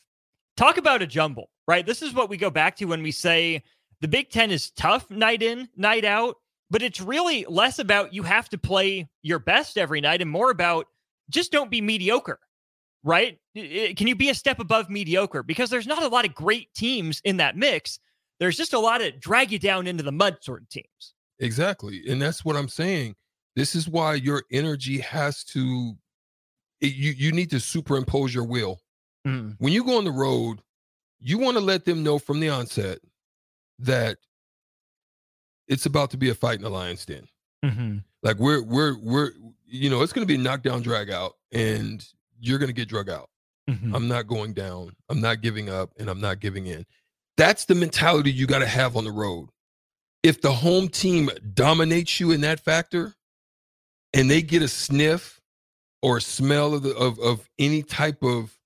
Talk 0.58 0.78
about 0.78 1.02
a 1.02 1.08
jumble, 1.08 1.50
right? 1.68 1.86
This 1.86 2.02
is 2.02 2.14
what 2.14 2.30
we 2.30 2.38
go 2.38 2.50
back 2.50 2.76
to 2.78 2.86
when 2.86 3.04
we 3.04 3.12
say 3.12 3.64
the 4.02 4.08
Big 4.08 4.30
Ten 4.30 4.52
is 4.52 4.72
tough 4.72 5.10
night 5.10 5.42
in, 5.42 5.70
night 5.76 6.06
out, 6.06 6.36
but 6.70 6.82
it's 6.82 7.02
really 7.02 7.46
less 7.48 7.80
about 7.80 8.14
you 8.14 8.24
have 8.24 8.50
to 8.50 8.58
play 8.58 9.08
your 9.22 9.40
best 9.40 9.78
every 9.78 10.02
night 10.02 10.22
and 10.22 10.30
more 10.30 10.52
about 10.52 10.88
just 11.30 11.52
don't 11.52 11.72
be 11.72 11.82
mediocre, 11.82 12.40
right? 13.04 13.38
Can 13.56 14.08
you 14.08 14.16
be 14.16 14.30
a 14.30 14.36
step 14.36 14.60
above 14.60 14.90
mediocre? 14.90 15.44
Because 15.44 15.70
there's 15.70 15.88
not 15.88 16.04
a 16.04 16.08
lot 16.08 16.26
of 16.26 16.34
great 16.34 16.74
teams 16.74 17.22
in 17.24 17.38
that 17.38 17.56
mix. 17.56 18.00
There's 18.40 18.58
just 18.58 18.74
a 18.74 18.80
lot 18.80 19.02
of 19.02 19.20
drag 19.20 19.52
you 19.52 19.60
down 19.60 19.88
into 19.88 20.04
the 20.04 20.12
mud 20.12 20.38
sort 20.42 20.64
of 20.64 20.70
teams. 20.70 21.14
Exactly. 21.40 22.02
And 22.10 22.22
that's 22.22 22.44
what 22.44 22.56
I'm 22.56 22.70
saying. 22.70 23.16
This 23.56 23.76
is 23.76 23.88
why 23.88 24.16
your 24.16 24.44
energy 24.52 25.00
has 25.00 25.44
to 25.46 25.96
it- 26.82 26.94
you 26.94 27.12
you 27.12 27.32
need 27.32 27.50
to 27.52 27.60
superimpose 27.60 28.34
your 28.34 28.44
will. 28.44 28.80
Mm. 29.26 29.56
When 29.60 29.72
you 29.72 29.84
go 29.84 29.98
on 29.98 30.04
the 30.04 30.12
road, 30.12 30.62
you 31.20 31.38
want 31.38 31.58
to 31.58 31.64
let 31.64 31.86
them 31.86 32.04
know 32.04 32.20
from 32.20 32.40
the 32.40 32.50
onset 32.50 33.00
that 33.80 34.18
it's 35.68 35.86
about 35.86 36.12
to 36.12 36.18
be 36.18 36.30
a 36.30 36.36
fight 36.36 36.58
in 36.58 36.64
the 36.64 36.70
lion's 36.70 37.06
den. 37.06 37.28
Mm-hmm. 37.64 37.98
Like 38.24 38.38
we're 38.38 38.64
we're 38.64 38.98
we're 39.00 39.32
you 39.66 39.90
know, 39.90 40.02
it's 40.02 40.12
going 40.12 40.28
to 40.28 40.32
be 40.32 40.40
a 40.40 40.44
knockdown 40.44 40.82
drag 40.82 41.10
out 41.10 41.34
and 41.52 42.06
you're 42.40 42.60
going 42.60 42.68
to 42.68 42.74
get 42.74 42.90
drug 42.90 43.10
out. 43.10 43.30
Mm-hmm. 43.70 43.96
I'm 43.96 44.08
not 44.08 44.28
going 44.28 44.54
down. 44.54 44.96
I'm 45.10 45.22
not 45.22 45.42
giving 45.42 45.70
up 45.70 45.92
and 45.98 46.10
I'm 46.10 46.20
not 46.20 46.40
giving 46.40 46.68
in. 46.68 46.86
That's 47.38 47.66
the 47.66 47.76
mentality 47.76 48.32
you 48.32 48.48
got 48.48 48.60
to 48.60 48.68
have 48.68 48.98
on 48.98 49.06
the 49.06 49.12
road. 49.12 49.50
If 50.24 50.42
the 50.42 50.52
home 50.52 50.90
team 50.90 51.30
dominates 51.54 52.20
you 52.20 52.32
in 52.32 52.42
that 52.42 52.60
factor 52.60 53.16
and 54.14 54.30
they 54.30 54.42
get 54.42 54.62
a 54.62 54.68
sniff 54.68 55.41
or 56.02 56.20
smell 56.20 56.74
of 56.74 56.84
the, 56.84 56.96
of 56.96 57.20
of 57.20 57.50
any 57.60 57.84
type 57.84 58.24
of 58.24 58.58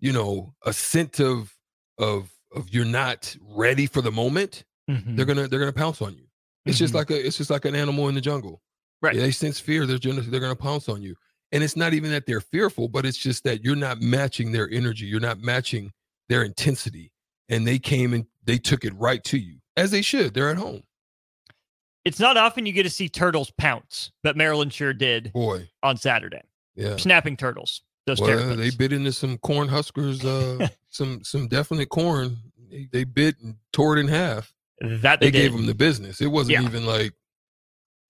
you 0.00 0.12
know, 0.12 0.54
a 0.64 0.72
scent 0.72 1.20
of 1.20 1.54
of 1.98 2.30
of 2.54 2.68
you're 2.70 2.84
not 2.84 3.36
ready 3.42 3.86
for 3.86 4.00
the 4.02 4.12
moment, 4.12 4.64
Mm-hmm. 4.90 5.16
they're 5.16 5.26
to 5.26 5.48
they're 5.48 5.66
to 5.66 5.72
pounce 5.72 6.00
on 6.00 6.14
you. 6.14 6.24
It's 6.64 6.78
just 6.78 6.94
like 6.94 7.10
a 7.10 7.26
it's 7.26 7.36
just 7.36 7.50
like 7.50 7.64
an 7.66 7.74
animal 7.74 8.08
in 8.08 8.14
the 8.14 8.20
jungle. 8.22 8.62
Right. 9.02 9.14
They 9.14 9.30
sense 9.32 9.60
fear, 9.60 9.84
they're 9.86 9.98
gonna, 9.98 10.22
they're 10.22 10.40
to 10.40 10.56
pounce 10.56 10.88
on 10.88 11.02
you. 11.02 11.14
And 11.52 11.62
it's 11.62 11.76
not 11.76 11.92
even 11.94 12.10
that 12.10 12.24
they're 12.26 12.40
fearful, 12.40 12.88
but 12.88 13.04
it's 13.06 13.18
just 13.18 13.44
that 13.44 13.62
you're 13.62 13.76
not 13.76 14.00
matching 14.00 14.52
their 14.52 14.68
energy. 14.70 15.04
You're 15.06 15.20
not 15.20 15.40
matching 15.40 15.92
their 16.28 16.42
intensity. 16.42 17.12
And 17.50 17.66
they 17.66 17.78
came 17.78 18.12
and 18.14 18.26
they 18.44 18.56
took 18.58 18.84
it 18.84 18.94
right 18.96 19.22
to 19.24 19.38
you, 19.38 19.58
as 19.76 19.90
they 19.90 20.02
should. 20.02 20.32
They're 20.34 20.50
at 20.50 20.56
home. 20.56 20.82
it's 22.04 22.20
not 22.20 22.36
often 22.36 22.64
you 22.66 22.72
get 22.72 22.84
to 22.84 22.90
see 22.90 23.08
turtles 23.08 23.50
pounce, 23.50 24.10
but 24.22 24.36
Maryland 24.36 24.72
sure 24.72 24.92
did 24.94 25.32
Boy, 25.32 25.68
on 25.82 25.96
Saturday. 25.96 26.42
Yeah. 26.78 26.96
Snapping 26.96 27.36
turtles. 27.36 27.82
Those 28.06 28.20
Well, 28.20 28.30
terrapins. 28.30 28.56
they 28.56 28.70
bit 28.70 28.92
into 28.94 29.12
some 29.12 29.36
corn 29.38 29.68
huskers, 29.68 30.24
uh, 30.24 30.68
some 30.90 31.22
some 31.24 31.46
definite 31.48 31.90
corn. 31.90 32.38
They, 32.70 32.88
they 32.90 33.04
bit 33.04 33.36
and 33.42 33.56
tore 33.72 33.96
it 33.96 34.00
in 34.00 34.08
half. 34.08 34.52
that 34.80 35.20
They, 35.20 35.26
they, 35.26 35.30
gave 35.40 35.52
them 35.52 35.66
the 35.66 35.74
business. 35.74 36.20
It 36.22 36.28
wasn't 36.28 36.60
Yeah. 36.62 36.68
even 36.68 36.86
like 36.86 37.12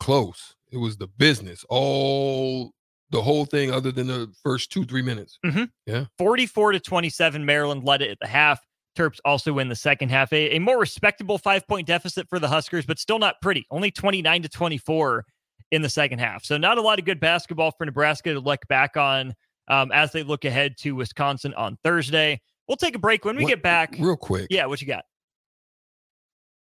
close. 0.01 0.55
It 0.71 0.77
was 0.77 0.97
the 0.99 1.07
business. 1.09 1.65
All 1.69 2.73
the 3.11 3.23
whole 3.23 3.47
thing, 3.47 3.71
other 3.73 3.91
than 3.91 4.07
the 4.09 4.33
first 4.43 4.71
two 4.71 4.85
three 4.85 5.03
minutes. 5.03 5.39
Yeah, 5.87 6.05
44 6.19 6.73
to 6.73 6.81
27. 6.81 7.45
Maryland 7.45 7.85
led 7.85 8.03
it 8.03 8.11
at 8.11 8.19
the 8.21 8.29
half. 8.29 8.61
Terps 8.97 9.19
also 9.25 9.53
win 9.53 9.69
the 9.69 9.77
second 9.77 10.11
half. 10.11 10.33
A, 10.33 10.57
a 10.57 10.59
more 10.59 10.79
respectable 10.79 11.39
five 11.39 11.67
point 11.67 11.87
deficit 11.87 12.29
for 12.29 12.39
the 12.39 12.49
Huskers, 12.49 12.85
but 12.85 12.99
still 12.99 13.19
not 13.19 13.37
pretty. 13.41 13.65
Only 13.71 13.91
29 13.91 14.43
to 14.43 14.49
24 14.49 15.25
in 15.71 15.83
the 15.83 15.89
second 15.91 16.19
half. 16.19 16.45
So, 16.45 16.57
not 16.57 16.79
a 16.79 16.81
lot 16.83 16.99
of 16.99 17.05
good 17.05 17.21
basketball 17.21 17.71
for 17.73 17.85
Nebraska 17.85 18.33
to 18.33 18.41
look 18.41 18.67
back 18.69 18.97
on 18.97 19.35
um, 19.69 19.93
as 19.93 20.13
they 20.13 20.23
look 20.23 20.45
ahead 20.45 20.77
to 20.79 20.93
Wisconsin 20.95 21.53
on 21.55 21.77
Thursday. 21.85 22.41
We'll 22.67 22.77
take 22.77 22.95
a 22.97 22.99
break 22.99 23.25
when 23.25 23.37
we 23.37 23.45
What- 23.45 23.49
get 23.51 23.63
back. 23.63 23.95
real 23.99 24.17
quick. 24.17 24.49
Yeah, 24.51 24.67
what 24.67 24.81
you 24.81 24.87
got? 24.87 25.05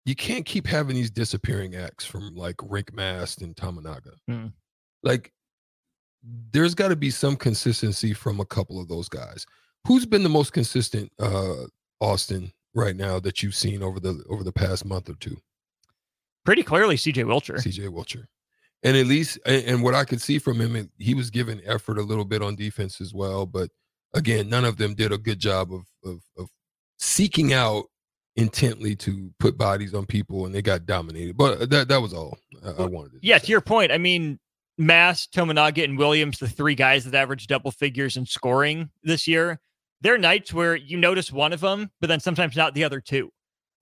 you 0.07 0.15
can't 0.15 0.47
keep 0.47 0.67
having 0.67 0.97
these 0.97 1.11
disappearing 1.11 1.77
acts 1.77 2.05
from 2.07 2.35
like 2.35 2.57
Rienk 2.57 2.93
Mast 2.95 3.43
and 3.43 3.55
Tominaga. 3.55 4.13
Mm. 4.29 4.53
Like, 5.03 5.31
there's 6.53 6.75
got 6.75 6.89
to 6.89 6.97
be 6.97 7.11
some 7.11 7.37
consistency 7.37 8.15
from 8.15 8.41
a 8.41 8.45
couple 8.47 8.81
of 8.81 8.89
those 8.89 9.09
guys. 9.09 9.47
Who's 9.87 10.07
been 10.07 10.23
the 10.23 10.29
most 10.31 10.53
consistent, 10.53 11.13
uh, 11.19 11.65
Austin, 12.01 12.51
right 12.75 12.97
now 12.97 13.21
that 13.21 13.43
you've 13.43 13.55
seen 13.55 13.83
over 13.83 14.01
the 14.01 14.25
over 14.29 14.43
the 14.43 14.53
past 14.53 14.85
month 14.85 15.09
or 15.11 15.15
two? 15.15 15.37
Pretty 16.45 16.63
clearly, 16.63 16.97
CJ 16.97 17.25
Wilcher. 17.25 17.57
CJ 17.59 17.89
Wilcher. 17.89 18.25
And 18.83 18.97
at 18.97 19.07
least, 19.07 19.39
and, 19.45 19.83
what 19.83 19.95
I 19.95 20.05
could 20.05 20.23
see 20.23 20.39
from 20.39 20.59
him, 20.59 20.91
he 20.99 21.13
was 21.15 21.29
given 21.31 21.61
effort 21.67 21.99
a 21.99 22.03
little 22.03 22.25
bit 22.25 22.41
on 22.43 22.57
defense 22.57 23.01
as 23.01 23.13
well. 23.13 23.45
But 23.45 23.69
again, 24.15 24.49
none 24.49 24.65
of 24.65 24.79
them 24.79 24.95
did 24.95 25.13
a 25.13 25.19
good 25.19 25.39
job 25.39 25.73
of 25.73 25.83
of, 26.05 26.21
of 26.39 26.49
seeking 26.99 27.53
out 27.53 27.85
intently 28.37 28.97
to 28.97 29.31
put 29.39 29.59
bodies 29.59 29.93
on 29.95 30.07
people, 30.07 30.47
and 30.47 30.55
they 30.55 30.63
got 30.63 30.87
dominated. 30.87 31.37
But 31.37 31.69
that 31.71 31.89
that 31.89 32.01
was 32.01 32.15
all 32.15 32.39
I, 32.65 32.83
I 32.83 32.87
wanted. 32.87 33.13
To 33.13 33.19
Yeah, 33.21 33.37
say. 33.39 33.47
to 33.47 33.51
your 33.51 33.61
point, 33.61 33.93
I 33.93 33.99
mean, 33.99 34.39
Mast, 34.79 35.35
Tominaga, 35.35 35.85
and 35.85 35.99
Williams, 35.99 36.39
the 36.39 36.49
three 36.49 36.75
guys 36.75 37.05
that 37.05 37.15
averaged 37.15 37.49
double 37.49 37.71
figures 37.71 38.17
in 38.17 38.25
scoring 38.25 38.89
this 39.03 39.29
year, 39.29 39.61
there 40.01 40.15
are 40.15 40.19
nights 40.19 40.55
where 40.55 40.75
you 40.75 40.97
notice 40.97 41.31
one 41.31 41.53
of 41.53 41.61
them, 41.61 41.91
but 42.01 42.07
then 42.07 42.21
sometimes 42.21 42.57
not 42.57 42.73
the 42.73 42.85
other 42.85 43.01
two, 43.03 43.31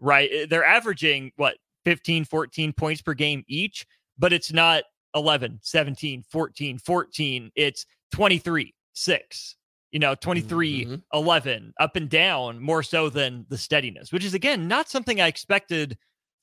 right? 0.01 0.29
Eh, 0.33 0.47
They're 0.51 0.65
averaging 0.65 1.31
what, 1.37 1.57
15, 1.85 2.25
14 2.25 2.73
points 2.73 3.01
per 3.01 3.15
game 3.15 3.45
each, 3.47 3.87
but 4.19 4.33
it's 4.33 4.53
not 4.53 4.85
11, 5.15 5.61
17, 5.63 6.23
14, 6.29 6.79
14. 6.79 7.51
It's 7.55 7.87
23, 8.13 8.75
6, 8.93 9.57
you 9.93 9.99
know, 9.99 10.15
23, 10.15 10.85
Mhm. 10.85 11.03
11, 11.13 11.73
up 11.81 11.97
and 11.97 12.09
down 12.11 12.61
more 12.61 12.83
so 12.83 13.09
than 13.09 13.47
the 13.49 13.59
steadiness, 13.59 14.13
which 14.13 14.25
is, 14.25 14.35
again, 14.35 14.69
not 14.69 14.89
something 14.89 15.21
I 15.21 15.27
expected 15.29 15.97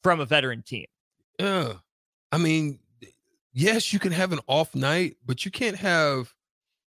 from 0.04 0.20
a 0.20 0.26
veteran 0.26 0.64
team. 0.64 0.86
Yeah. 1.40 1.74
I 2.32 2.38
mean, 2.38 2.80
yes, 3.54 3.94
you 3.94 4.00
can 4.00 4.12
have 4.12 4.32
an 4.32 4.40
off 4.48 4.74
night, 4.76 5.18
but 5.26 5.46
you 5.46 5.52
can't 5.52 5.78
have 5.78 6.34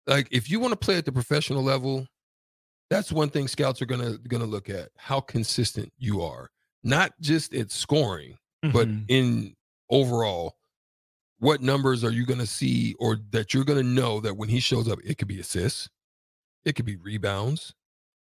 like 0.08 0.28
if 0.30 0.48
you 0.48 0.60
want 0.60 0.70
to 0.72 0.76
play 0.76 0.96
at 0.96 1.04
the 1.04 1.10
professional 1.12 1.62
level, 1.64 2.06
that's 2.90 3.10
one 3.10 3.28
thing 3.28 3.48
scouts 3.48 3.82
are 3.82 3.86
gonna 3.86 4.18
gonna 4.18 4.44
look 4.44 4.70
at 4.70 4.90
how 4.96 5.20
consistent 5.20 5.92
you 5.98 6.22
are, 6.22 6.48
not 6.84 7.12
just 7.20 7.52
at 7.54 7.72
scoring, 7.72 8.38
but 8.62 8.86
Mhm. 8.88 9.04
in 9.08 9.56
overall. 9.90 10.56
What 11.38 11.60
numbers 11.60 12.02
are 12.02 12.10
you 12.10 12.24
going 12.24 12.40
to 12.40 12.46
see, 12.46 12.94
or 12.98 13.18
that 13.30 13.52
you're 13.52 13.64
going 13.64 13.82
to 13.82 13.88
know 13.88 14.20
that 14.20 14.36
when 14.36 14.48
he 14.48 14.60
shows 14.60 14.88
up, 14.88 14.98
it 15.04 15.18
could 15.18 15.28
be 15.28 15.40
assists, 15.40 15.88
it 16.64 16.74
could 16.74 16.86
be 16.86 16.96
rebounds, 16.96 17.74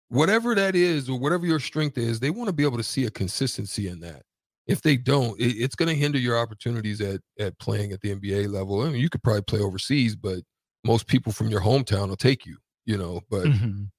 whatever 0.08 0.54
that 0.54 0.74
is, 0.74 1.08
or 1.08 1.18
whatever 1.18 1.46
your 1.46 1.60
strength 1.60 1.96
is. 1.96 2.18
They 2.20 2.30
want 2.30 2.48
to 2.48 2.52
be 2.52 2.64
able 2.64 2.78
to 2.78 2.82
see 2.82 3.04
a 3.06 3.10
consistency 3.10 3.88
in 3.88 4.00
that 4.00 4.22
if 4.68 4.82
they 4.82 4.96
don't, 4.96 5.38
it, 5.40 5.54
it's 5.56 5.74
going 5.74 5.88
to 5.88 5.94
hinder 5.94 6.18
your 6.18 6.38
opportunities 6.38 7.00
at 7.00 7.20
at 7.40 7.58
playing 7.58 7.92
at 7.92 8.00
the 8.02 8.14
NBA 8.14 8.52
level. 8.52 8.82
I 8.82 8.90
mean, 8.90 9.00
you 9.00 9.08
could 9.08 9.22
probably 9.22 9.42
play 9.42 9.60
overseas, 9.60 10.14
but 10.14 10.40
most 10.84 11.06
people 11.06 11.32
from 11.32 11.48
your 11.48 11.60
hometown 11.60 12.08
will 12.08 12.16
take 12.16 12.46
you, 12.46 12.58
you 12.84 12.98
know. 12.98 13.22
But 13.30 13.46
Mhm. 13.46 13.90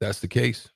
that's 0.00 0.20
the 0.20 0.28
case. 0.28 0.68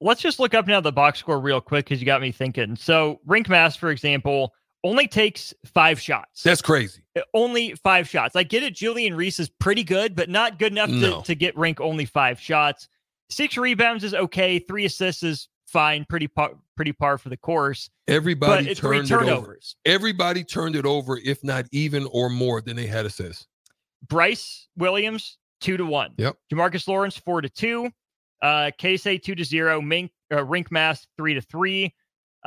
Let's 0.00 0.20
just 0.20 0.38
look 0.38 0.54
up 0.54 0.68
now 0.68 0.80
the 0.80 0.92
box 0.92 1.18
score 1.18 1.40
real 1.40 1.60
quick 1.60 1.86
because 1.86 2.00
you 2.00 2.06
got 2.06 2.20
me 2.20 2.30
thinking. 2.30 2.76
So, 2.76 3.20
Rienk 3.26 3.48
Mast, 3.48 3.80
for 3.80 3.90
example, 3.90 4.54
only 4.84 5.08
takes 5.08 5.52
five 5.66 6.00
shots. 6.00 6.42
That's 6.42 6.62
crazy. 6.62 7.02
Uh, 7.16 7.22
only 7.34 7.74
five 7.74 8.08
shots. 8.08 8.36
I 8.36 8.42
get 8.44 8.62
it. 8.62 8.74
Julian 8.74 9.14
Reese 9.14 9.40
is 9.40 9.48
pretty 9.48 9.82
good, 9.84 10.14
but 10.14 10.28
not 10.28 10.58
good 10.58 10.72
enough 10.72 10.90
No. 10.90 11.20
to, 11.20 11.26
to 11.26 11.34
get 11.34 11.54
Rienk 11.56 11.80
only 11.80 12.04
five 12.04 12.40
shots. 12.40 12.88
Six 13.30 13.56
rebounds 13.56 14.04
is 14.04 14.14
okay. 14.14 14.58
Three 14.58 14.84
assists 14.84 15.22
is 15.22 15.48
fine. 15.66 16.06
Pretty 16.08 16.28
par, 16.28 16.52
pretty 16.76 16.92
par 16.92 17.18
for 17.18 17.28
the 17.28 17.36
course. 17.36 17.90
Everybody 18.06 18.74
turned 18.74 19.04
it 19.10 19.12
over. 19.12 19.24
turnovers. 19.24 19.76
Everybody 19.84 20.44
turned 20.44 20.76
it 20.76 20.86
over, 20.86 21.18
if 21.22 21.42
not 21.44 21.66
even 21.72 22.06
or 22.12 22.30
more 22.30 22.60
than 22.60 22.76
they 22.76 22.86
had 22.86 23.04
assists. 23.04 23.46
Brice 24.08 24.68
Williams 24.76 25.38
two 25.60 25.76
to 25.76 25.84
one. 25.84 26.12
Yep. 26.18 26.36
Jamarques 26.52 26.86
Lawrence 26.88 27.16
four 27.18 27.40
to 27.40 27.48
two. 27.48 27.90
Uh, 28.40 28.70
Casey 28.78 29.18
two 29.18 29.34
to 29.34 29.44
zero. 29.44 29.80
Mink 29.80 30.12
uh, 30.32 30.36
Rienk 30.36 30.70
Mast 30.70 31.08
three 31.16 31.34
to 31.34 31.40
three. 31.40 31.92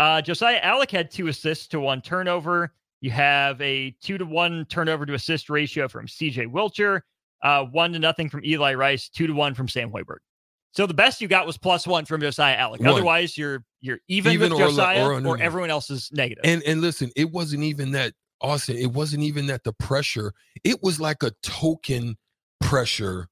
Uh, 0.02 0.20
Josiah 0.20 0.60
Allick 0.62 0.90
had 0.90 1.12
two 1.12 1.28
assists 1.28 1.68
to 1.68 1.80
one 1.80 2.02
turnover. 2.02 2.74
You 3.02 3.12
have 3.12 3.62
a 3.62 3.96
two 4.02 4.18
to 4.18 4.26
one 4.26 4.66
turnover 4.66 5.06
to 5.06 5.14
assist 5.14 5.48
ratio 5.48 5.88
from 5.88 6.08
CJ 6.08 6.48
Wilcher. 6.48 7.02
Uh, 7.44 7.66
one 7.66 7.94
to 7.94 8.00
nothing 8.00 8.28
from 8.28 8.44
Eli 8.44 8.74
Rice. 8.74 9.10
Two 9.10 9.28
to 9.28 9.34
one 9.34 9.54
from 9.54 9.68
Sam 9.68 9.92
Hoiberg. 9.92 10.18
So 10.72 10.88
the 10.88 10.96
best 10.96 11.22
you 11.22 11.28
got 11.28 11.46
was 11.46 11.56
plus 11.56 11.86
one 11.86 12.06
from 12.06 12.20
Josiah 12.20 12.58
Allick. 12.58 12.80
One. 12.80 12.88
Otherwise, 12.88 13.38
you're 13.38 13.64
you're 13.80 14.00
even, 14.08 14.32
Even 14.32 14.54
with 14.54 14.62
or 14.62 14.70
Josiah 14.70 15.06
or 15.06 15.24
or, 15.24 15.40
everyone 15.40 15.70
else 15.70 15.92
is 15.92 16.10
negative. 16.12 16.42
And 16.46 16.64
and 16.64 16.82
listen, 16.82 17.12
it 17.16 17.30
wasn't 17.30 17.62
even 17.62 17.92
that 17.92 18.14
Austin. 18.42 18.78
It 18.78 18.94
wasn't 18.94 19.22
even 19.22 19.46
that 19.48 19.64
the 19.64 19.74
pressure. 19.74 20.34
It 20.64 20.82
was 20.82 21.00
like 21.00 21.22
a 21.22 21.32
token 21.44 22.18
pressure, 22.60 23.28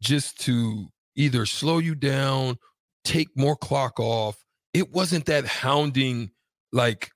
just 0.00 0.40
to 0.44 0.86
either 1.14 1.44
slow 1.44 1.76
you 1.76 1.94
down, 1.94 2.56
take 3.04 3.28
more 3.36 3.56
clock 3.56 4.00
off. 4.00 4.45
It 4.76 4.92
wasn't 4.92 5.26
that 5.26 5.46
hounding 5.46 6.30
like 6.72 7.10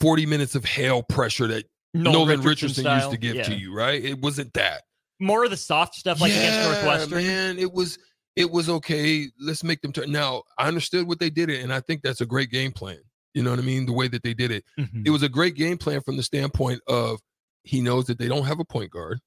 forty 0.00 0.26
minutes 0.26 0.54
of 0.54 0.64
hell 0.64 1.02
pressure 1.02 1.46
that 1.48 1.64
Nolan 1.94 2.12
Nolan 2.12 2.40
Richardson, 2.42 2.84
used 2.84 3.00
style. 3.00 3.10
to 3.10 3.16
give 3.16 3.36
Yeah. 3.36 3.42
to 3.44 3.54
you. 3.54 3.72
Right? 3.74 4.04
It 4.04 4.20
wasn't 4.20 4.52
that. 4.54 4.82
More 5.18 5.44
of 5.44 5.50
the 5.50 5.56
soft 5.56 5.94
stuff 5.94 6.20
like 6.20 6.32
against 6.32 6.68
Northwestern. 6.70 7.18
Man, 7.24 7.58
it 7.58 7.72
was 7.72 7.98
it 8.36 8.50
was 8.50 8.68
okay. 8.68 9.28
Let's 9.40 9.64
make 9.64 9.80
them 9.82 9.92
turn. 9.92 10.12
Now 10.12 10.42
I 10.58 10.68
understood 10.68 11.06
what 11.08 11.18
they 11.20 11.30
did 11.30 11.48
it, 11.50 11.62
and 11.62 11.72
I 11.72 11.80
think 11.80 12.02
that's 12.02 12.20
a 12.20 12.26
great 12.26 12.50
game 12.50 12.72
plan. 12.72 12.98
You 13.34 13.42
know 13.42 13.50
what 13.50 13.58
I 13.58 13.62
mean? 13.62 13.86
The 13.86 13.92
way 13.92 14.08
that 14.08 14.22
they 14.22 14.34
did 14.34 14.50
it, 14.50 14.64
Mhm. 14.78 15.06
it 15.06 15.10
was 15.10 15.22
a 15.22 15.28
great 15.28 15.54
game 15.54 15.78
plan 15.78 16.00
from 16.02 16.16
the 16.16 16.22
standpoint 16.22 16.80
of 16.86 17.20
he 17.64 17.80
knows 17.80 18.06
that 18.06 18.18
they 18.18 18.28
don't 18.28 18.44
have 18.46 18.60
a 18.60 18.64
point 18.64 18.90
guard, 18.90 19.20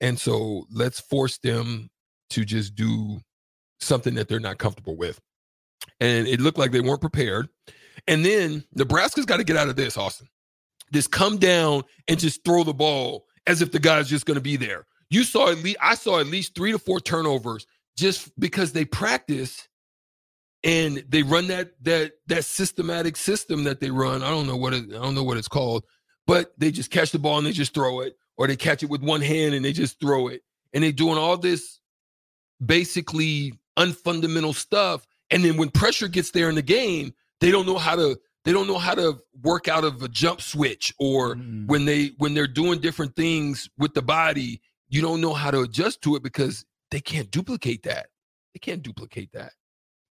and 0.00 0.18
so 0.18 0.66
let's 0.70 1.00
force 1.00 1.38
them 1.38 1.90
to 2.30 2.44
just 2.44 2.74
do 2.74 3.20
something 3.80 4.14
that 4.14 4.28
they're 4.28 4.40
not 4.40 4.58
comfortable 4.58 4.96
with. 4.96 5.20
And 6.00 6.26
it 6.26 6.40
looked 6.40 6.58
like 6.58 6.72
they 6.72 6.80
weren't 6.80 7.00
prepared. 7.00 7.48
And 8.06 8.24
then 8.24 8.64
Nebraska's 8.74 9.26
got 9.26 9.36
to 9.38 9.44
get 9.44 9.56
out 9.56 9.68
of 9.68 9.76
this, 9.76 9.96
Austin. 9.96 10.28
Just 10.92 11.10
come 11.10 11.36
down 11.36 11.84
and 12.08 12.18
just 12.18 12.44
throw 12.44 12.64
the 12.64 12.74
ball 12.74 13.26
as 13.46 13.62
if 13.62 13.72
the 13.72 13.78
guy's 13.78 14.08
just 14.08 14.26
going 14.26 14.36
to 14.36 14.42
be 14.42 14.56
there. 14.56 14.86
You 15.10 15.24
saw 15.24 15.50
at 15.50 15.62
least 15.62 15.78
I 15.80 15.94
saw 15.94 16.20
at 16.20 16.26
least 16.26 16.54
three 16.54 16.72
to 16.72 16.78
four 16.78 17.00
turnovers 17.00 17.66
just 17.96 18.38
because 18.38 18.72
they 18.72 18.84
practice 18.84 19.68
and 20.62 21.04
they 21.08 21.22
run 21.22 21.46
that 21.48 21.72
that 21.82 22.12
that 22.26 22.44
systematic 22.44 23.16
system 23.16 23.64
that 23.64 23.80
they 23.80 23.90
run. 23.90 24.22
I 24.22 24.30
don't 24.30 24.46
know 24.46 24.56
what 24.56 24.74
it, 24.74 24.84
I 24.90 25.02
don't 25.02 25.14
know 25.14 25.24
what 25.24 25.36
it's 25.36 25.48
called, 25.48 25.84
but 26.26 26.52
they 26.58 26.70
just 26.70 26.90
catch 26.90 27.12
the 27.12 27.18
ball 27.18 27.38
and 27.38 27.46
they 27.46 27.52
just 27.52 27.74
throw 27.74 28.00
it, 28.00 28.16
or 28.36 28.46
they 28.46 28.56
catch 28.56 28.82
it 28.82 28.90
with 28.90 29.02
one 29.02 29.20
hand 29.20 29.54
and 29.54 29.64
they 29.64 29.72
just 29.72 30.00
throw 30.00 30.28
it, 30.28 30.42
and 30.72 30.84
they're 30.84 30.92
doing 30.92 31.18
all 31.18 31.36
this 31.36 31.80
basically 32.64 33.58
unfundamental 33.78 34.54
stuff. 34.54 35.06
And 35.30 35.44
then 35.44 35.56
when 35.56 35.70
pressure 35.70 36.08
gets 36.08 36.30
there 36.32 36.48
in 36.48 36.54
the 36.56 36.62
game, 36.62 37.12
they 37.40 37.50
don't 37.50 37.66
know 37.66 37.78
how 37.78 37.96
to 37.96 38.18
they 38.44 38.52
don't 38.52 38.66
know 38.66 38.78
how 38.78 38.94
to 38.94 39.18
work 39.42 39.68
out 39.68 39.84
of 39.84 40.02
a 40.02 40.08
jump 40.08 40.40
switch 40.40 40.92
or 40.98 41.36
Mm. 41.36 41.66
when 41.66 41.84
they 41.84 42.12
when 42.18 42.34
they're 42.34 42.46
doing 42.46 42.80
different 42.80 43.14
things 43.16 43.68
with 43.78 43.94
the 43.94 44.02
body 44.02 44.60
you 44.88 45.00
don't 45.00 45.20
know 45.20 45.34
how 45.34 45.50
to 45.52 45.60
adjust 45.60 46.02
to 46.02 46.16
it 46.16 46.22
because 46.22 46.64
they 46.90 47.00
can't 47.00 47.30
duplicate 47.30 47.84
that. 47.84 48.08
They 48.54 48.58
can't 48.58 48.82
duplicate 48.82 49.30
that. 49.34 49.52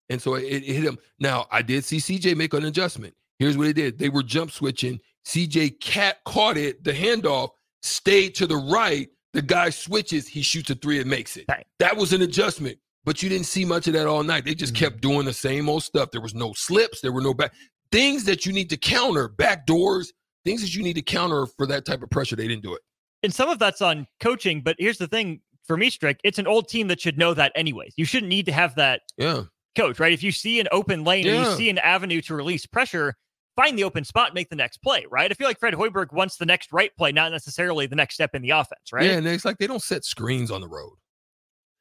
And 0.09 0.21
so 0.21 0.35
it, 0.35 0.43
it 0.45 0.63
hit 0.63 0.83
him 0.83 0.97
now 1.19 1.47
i 1.51 1.61
did 1.61 1.83
see 1.85 1.97
cj 1.97 2.35
make 2.35 2.53
an 2.53 2.65
adjustment. 2.65 3.15
Here's 3.39 3.57
what 3.57 3.65
they 3.65 3.73
did. 3.73 3.97
They 3.99 4.09
were 4.09 4.23
jump 4.23 4.51
switching. 4.51 4.99
Cj 5.25 5.79
cat 5.79 6.17
caught 6.25 6.57
it 6.57 6.83
the 6.83 6.91
handoff 6.93 7.49
stayed 7.81 8.35
to 8.35 8.45
the 8.47 8.57
right. 8.57 9.09
The 9.33 9.41
guy 9.41 9.69
switches. 9.69 10.27
He 10.27 10.41
shoots 10.41 10.69
a 10.69 10.75
three 10.75 10.99
and 10.99 11.09
makes 11.09 11.37
it. 11.37 11.45
Right. 11.49 11.65
that 11.79 11.95
was 11.97 12.13
an 12.13 12.21
adjustment 12.21 12.77
but 13.07 13.23
you 13.23 13.29
didn't 13.29 13.47
see 13.47 13.65
much 13.65 13.87
of 13.87 13.93
that 13.93 14.05
all 14.05 14.21
night 14.21 14.45
they 14.45 14.53
just 14.53 14.73
Mhm. 14.75 14.77
kept 14.77 15.01
doing 15.01 15.25
the 15.25 15.33
same 15.33 15.67
old 15.69 15.81
stuff 15.83 16.11
there 16.11 16.21
was 16.21 16.35
no 16.35 16.53
slips 16.53 17.01
there 17.01 17.11
were 17.11 17.21
no 17.21 17.33
back 17.33 17.53
things 17.91 18.25
that 18.25 18.45
you 18.45 18.53
need 18.53 18.69
to 18.69 18.77
counter 18.77 19.27
back 19.27 19.65
doors 19.65 20.13
things 20.45 20.61
that 20.61 20.75
you 20.75 20.83
need 20.83 20.93
to 20.93 21.01
counter 21.01 21.45
for 21.57 21.65
that 21.67 21.83
type 21.85 22.01
of 22.01 22.09
pressure. 22.09 22.35
They 22.37 22.47
didn't 22.47 22.63
do 22.63 22.73
it. 22.73 22.81
and 23.23 23.33
some 23.33 23.49
of 23.49 23.59
that's 23.59 23.81
on 23.81 24.07
coaching. 24.21 24.61
But 24.61 24.77
here's 24.79 24.97
the 24.97 25.07
thing 25.07 25.41
for 25.65 25.75
me, 25.75 25.89
Strick, 25.89 26.19
it's 26.23 26.39
an 26.39 26.47
old 26.47 26.69
team 26.69 26.87
that 26.87 27.01
should 27.01 27.17
know 27.17 27.33
that 27.33 27.51
anyways. 27.55 27.93
You 27.97 28.05
shouldn't 28.05 28.29
need 28.29 28.45
to 28.45 28.53
have 28.53 28.75
that 28.75 29.01
Yeah. 29.17 29.43
coach, 29.75 29.99
right? 29.99 30.13
If 30.13 30.23
you 30.23 30.31
see 30.31 30.61
an 30.61 30.67
open 30.71 31.03
lane 31.03 31.27
or 31.27 31.33
you 31.33 31.55
see 31.57 31.69
an 31.69 31.79
avenue 31.79 32.21
to 32.21 32.35
release 32.35 32.65
pressure, 32.65 33.15
find 33.57 33.77
the 33.77 33.83
open 33.83 34.05
spot, 34.05 34.33
make 34.33 34.49
the 34.49 34.55
next 34.55 34.77
play, 34.77 35.05
right? 35.11 35.29
I 35.29 35.33
feel 35.33 35.47
like 35.47 35.59
Fred 35.59 35.73
Hoiberg 35.73 36.13
wants 36.13 36.37
the 36.37 36.45
next 36.45 36.71
right 36.71 36.95
play, 36.95 37.11
not 37.11 37.33
necessarily 37.33 37.85
the 37.87 37.97
next 37.97 38.13
step 38.13 38.33
in 38.33 38.41
the 38.41 38.51
offense, 38.51 38.93
right? 38.93 39.05
Yeah. 39.07 39.17
And 39.17 39.27
it's 39.27 39.43
like 39.43 39.57
they 39.57 39.67
don't 39.67 39.83
set 39.83 40.05
screens 40.05 40.49
on 40.49 40.61
the 40.61 40.67
road. 40.69 40.93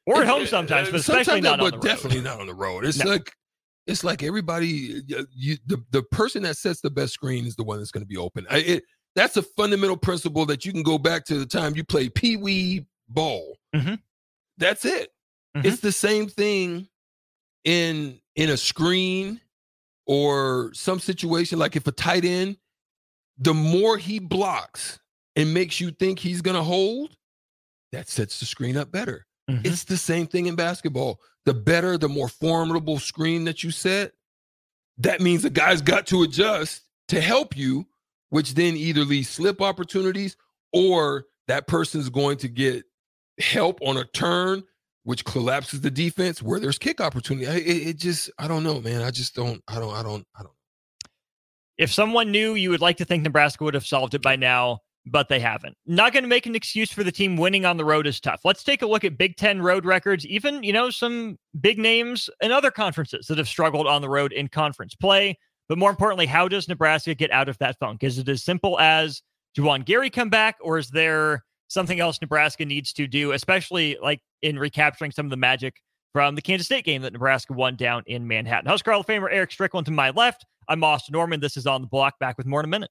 Or 0.07 0.23
at 0.23 0.29
home 0.29 0.47
sometimes, 0.47 0.89
uh, 0.89 0.93
but 0.93 1.01
especially 1.01 1.25
sometimes, 1.25 1.45
not 1.45 1.59
but 1.59 1.65
on 1.65 1.71
the 1.73 1.77
road. 1.77 1.83
definitely 1.95 2.21
not 2.23 2.41
on 2.41 2.47
the 2.47 2.55
road. 2.55 2.85
It's 2.87 2.99
No. 3.05 3.11
like 3.11 3.33
it's 3.87 4.03
like 4.03 4.23
everybody. 4.23 5.03
uh, 5.17 5.25
You 5.35 5.57
the 5.67 5.83
the 5.91 6.03
person 6.05 6.43
that 6.45 6.57
sets 6.57 6.81
the 6.81 6.91
best 6.91 7.13
screen 7.15 7.47
is 7.47 7.57
the 7.57 7.65
one 7.65 7.79
that's 7.79 7.91
going 7.91 8.03
to 8.03 8.07
be 8.09 8.17
open. 8.17 8.47
I, 8.51 8.59
it, 8.59 8.85
that's 9.15 9.37
a 9.37 9.43
fundamental 9.43 9.97
principle 9.97 10.45
that 10.47 10.65
you 10.65 10.73
can 10.73 10.83
go 10.83 10.99
back 10.99 11.25
to 11.27 11.39
the 11.39 11.47
time 11.47 11.75
you 11.77 11.85
played 11.85 12.15
pee 12.15 12.37
wee 12.37 12.87
ball. 13.09 13.57
Mhm. 13.75 14.01
That's 14.59 14.85
it. 14.85 15.13
Mhm. 15.57 15.65
It's 15.65 15.81
the 15.81 15.93
same 15.93 16.29
thing 16.29 16.89
in 17.65 18.21
in 18.37 18.51
a 18.51 18.57
screen 18.57 19.41
or 20.07 20.71
some 20.75 21.01
situation 21.01 21.59
like 21.59 21.75
if 21.75 21.87
a 21.87 21.93
tight 21.93 22.25
end 22.25 22.57
the 23.39 23.53
more 23.55 23.99
he 23.99 24.19
blocks 24.21 24.99
and 25.35 25.53
makes 25.53 25.81
you 25.81 25.91
think 25.91 26.19
he's 26.19 26.41
going 26.43 26.55
to 26.57 26.63
hold 26.63 27.17
that 27.93 28.09
sets 28.09 28.39
the 28.41 28.47
screen 28.47 28.77
up 28.77 28.91
better 28.93 29.26
Mhm. 29.51 29.65
it's 29.67 29.85
the 29.85 29.97
same 29.97 30.27
thing 30.27 30.47
in 30.47 30.57
basketball. 30.57 31.21
The 31.45 31.55
better 31.55 31.97
the 31.97 32.09
more 32.09 32.29
formidable 32.29 32.99
screen 32.99 33.45
that 33.45 33.63
you 33.63 33.71
set 33.71 34.13
that 34.99 35.21
means 35.21 35.43
the 35.43 35.51
guy's 35.51 35.83
got 35.83 36.07
to 36.09 36.23
adjust 36.23 36.83
to 37.09 37.21
help 37.21 37.57
you 37.57 37.87
which 38.31 38.55
then 38.55 38.77
either 38.77 39.05
leaves 39.05 39.29
slip 39.29 39.61
opportunities 39.63 40.37
or 40.73 41.27
that 41.47 41.67
person's 41.69 42.09
going 42.09 42.39
to 42.39 42.49
get 42.49 42.85
help 43.39 43.79
on 43.83 43.97
a 43.97 44.05
turn 44.05 44.65
which 45.05 45.25
collapses 45.25 45.81
the 45.83 45.91
defense 45.91 46.43
where 46.43 46.59
there's 46.59 46.79
kick 46.79 47.01
opportunity. 47.01 47.47
I- 47.47 47.55
it, 47.59 47.87
it 47.89 47.97
just 47.99 48.31
i 48.39 48.49
don't 48.49 48.65
know 48.65 48.81
man. 48.81 49.03
I 49.03 49.11
just 49.13 49.35
don't 49.37 49.63
i 49.69 49.79
don't 49.79 49.95
i 49.95 50.03
don't 50.03 50.27
i 50.37 50.43
don't 50.43 50.53
if 51.79 51.93
someone 51.93 52.31
knew, 52.33 52.55
you 52.55 52.71
would 52.71 52.81
like 52.81 52.97
to 52.97 53.05
think 53.05 53.23
Nebraska 53.23 53.63
would 53.63 53.75
have 53.75 53.85
solved 53.87 54.15
it 54.15 54.23
by 54.23 54.35
now, 54.37 54.81
but 55.07 55.29
they 55.29 55.39
haven't. 55.39 55.77
Not 55.87 56.13
going 56.13 56.25
to 56.25 56.29
make 56.29 56.47
an 56.47 56.57
excuse 56.57 56.91
for 56.91 57.05
the 57.05 57.13
team 57.13 57.37
winning 57.37 57.65
on 57.65 57.77
the 57.77 57.85
road 57.85 58.07
is 58.07 58.21
tough. 58.21 58.41
Let's 58.45 58.65
take 58.65 58.83
a 58.83 58.87
look 58.87 59.05
at 59.05 59.17
Big 59.17 59.37
Ten 59.37 59.63
road 59.63 59.85
records, 59.87 60.27
even, 60.27 60.63
you 60.63 60.73
know, 60.73 60.91
some 60.91 61.39
big 61.61 61.79
names 61.79 62.29
in 62.41 62.51
other 62.51 62.71
conferences 62.71 63.27
that 63.29 63.39
have 63.39 63.49
struggled 63.49 63.87
on 63.87 64.03
the 64.03 64.09
road 64.09 64.33
in 64.33 64.49
conference 64.49 64.95
play. 64.95 65.39
But 65.69 65.79
more 65.79 65.91
importantly, 65.91 66.27
how 66.27 66.49
does 66.49 66.69
Nebraska 66.69 67.15
get 67.15 67.31
out 67.31 67.49
of 67.49 67.57
that 67.59 67.79
funk? 67.79 68.03
Is 68.03 68.19
it 68.19 68.29
as 68.29 68.43
simple 68.43 68.79
as 68.81 69.23
Juwan 69.57 69.85
Gary 69.85 70.11
come 70.11 70.29
back, 70.29 70.57
or 70.61 70.79
is 70.79 70.91
there 70.91 71.45
something 71.69 72.01
else 72.01 72.21
Nebraska 72.21 72.65
needs 72.65 72.93
to 72.95 73.07
do, 73.07 73.33
especially 73.33 73.97
like 74.03 74.21
in 74.43 74.59
recapturing 74.59 75.13
some 75.13 75.27
of 75.27 75.31
the 75.31 75.37
magic 75.37 75.77
from 76.13 76.35
the 76.35 76.43
Kansas 76.43 76.67
State 76.67 76.85
game 76.85 77.03
that 77.03 77.13
Nebraska 77.13 77.53
won 77.53 77.77
down 77.77 78.03
in 78.07 78.27
Manhattan? 78.27 78.69
Husker 78.69 78.93
Hall 78.93 79.01
of 79.01 79.07
Famer 79.07 79.29
Erick 79.31 79.51
Strickland 79.51 79.87
to 79.87 79.93
my 79.93 80.11
left. 80.11 80.45
I'm 80.69 80.83
Austin 80.85 81.13
Norman. 81.13 81.41
This 81.41 81.57
is 81.57 81.67
on 81.67 81.81
the 81.81 81.87
block. 81.87 82.19
Back 82.19 82.39
with 82.39 82.47
more 82.47 82.61
in 82.61 82.65
a 82.65 82.69
minute. 82.69 82.91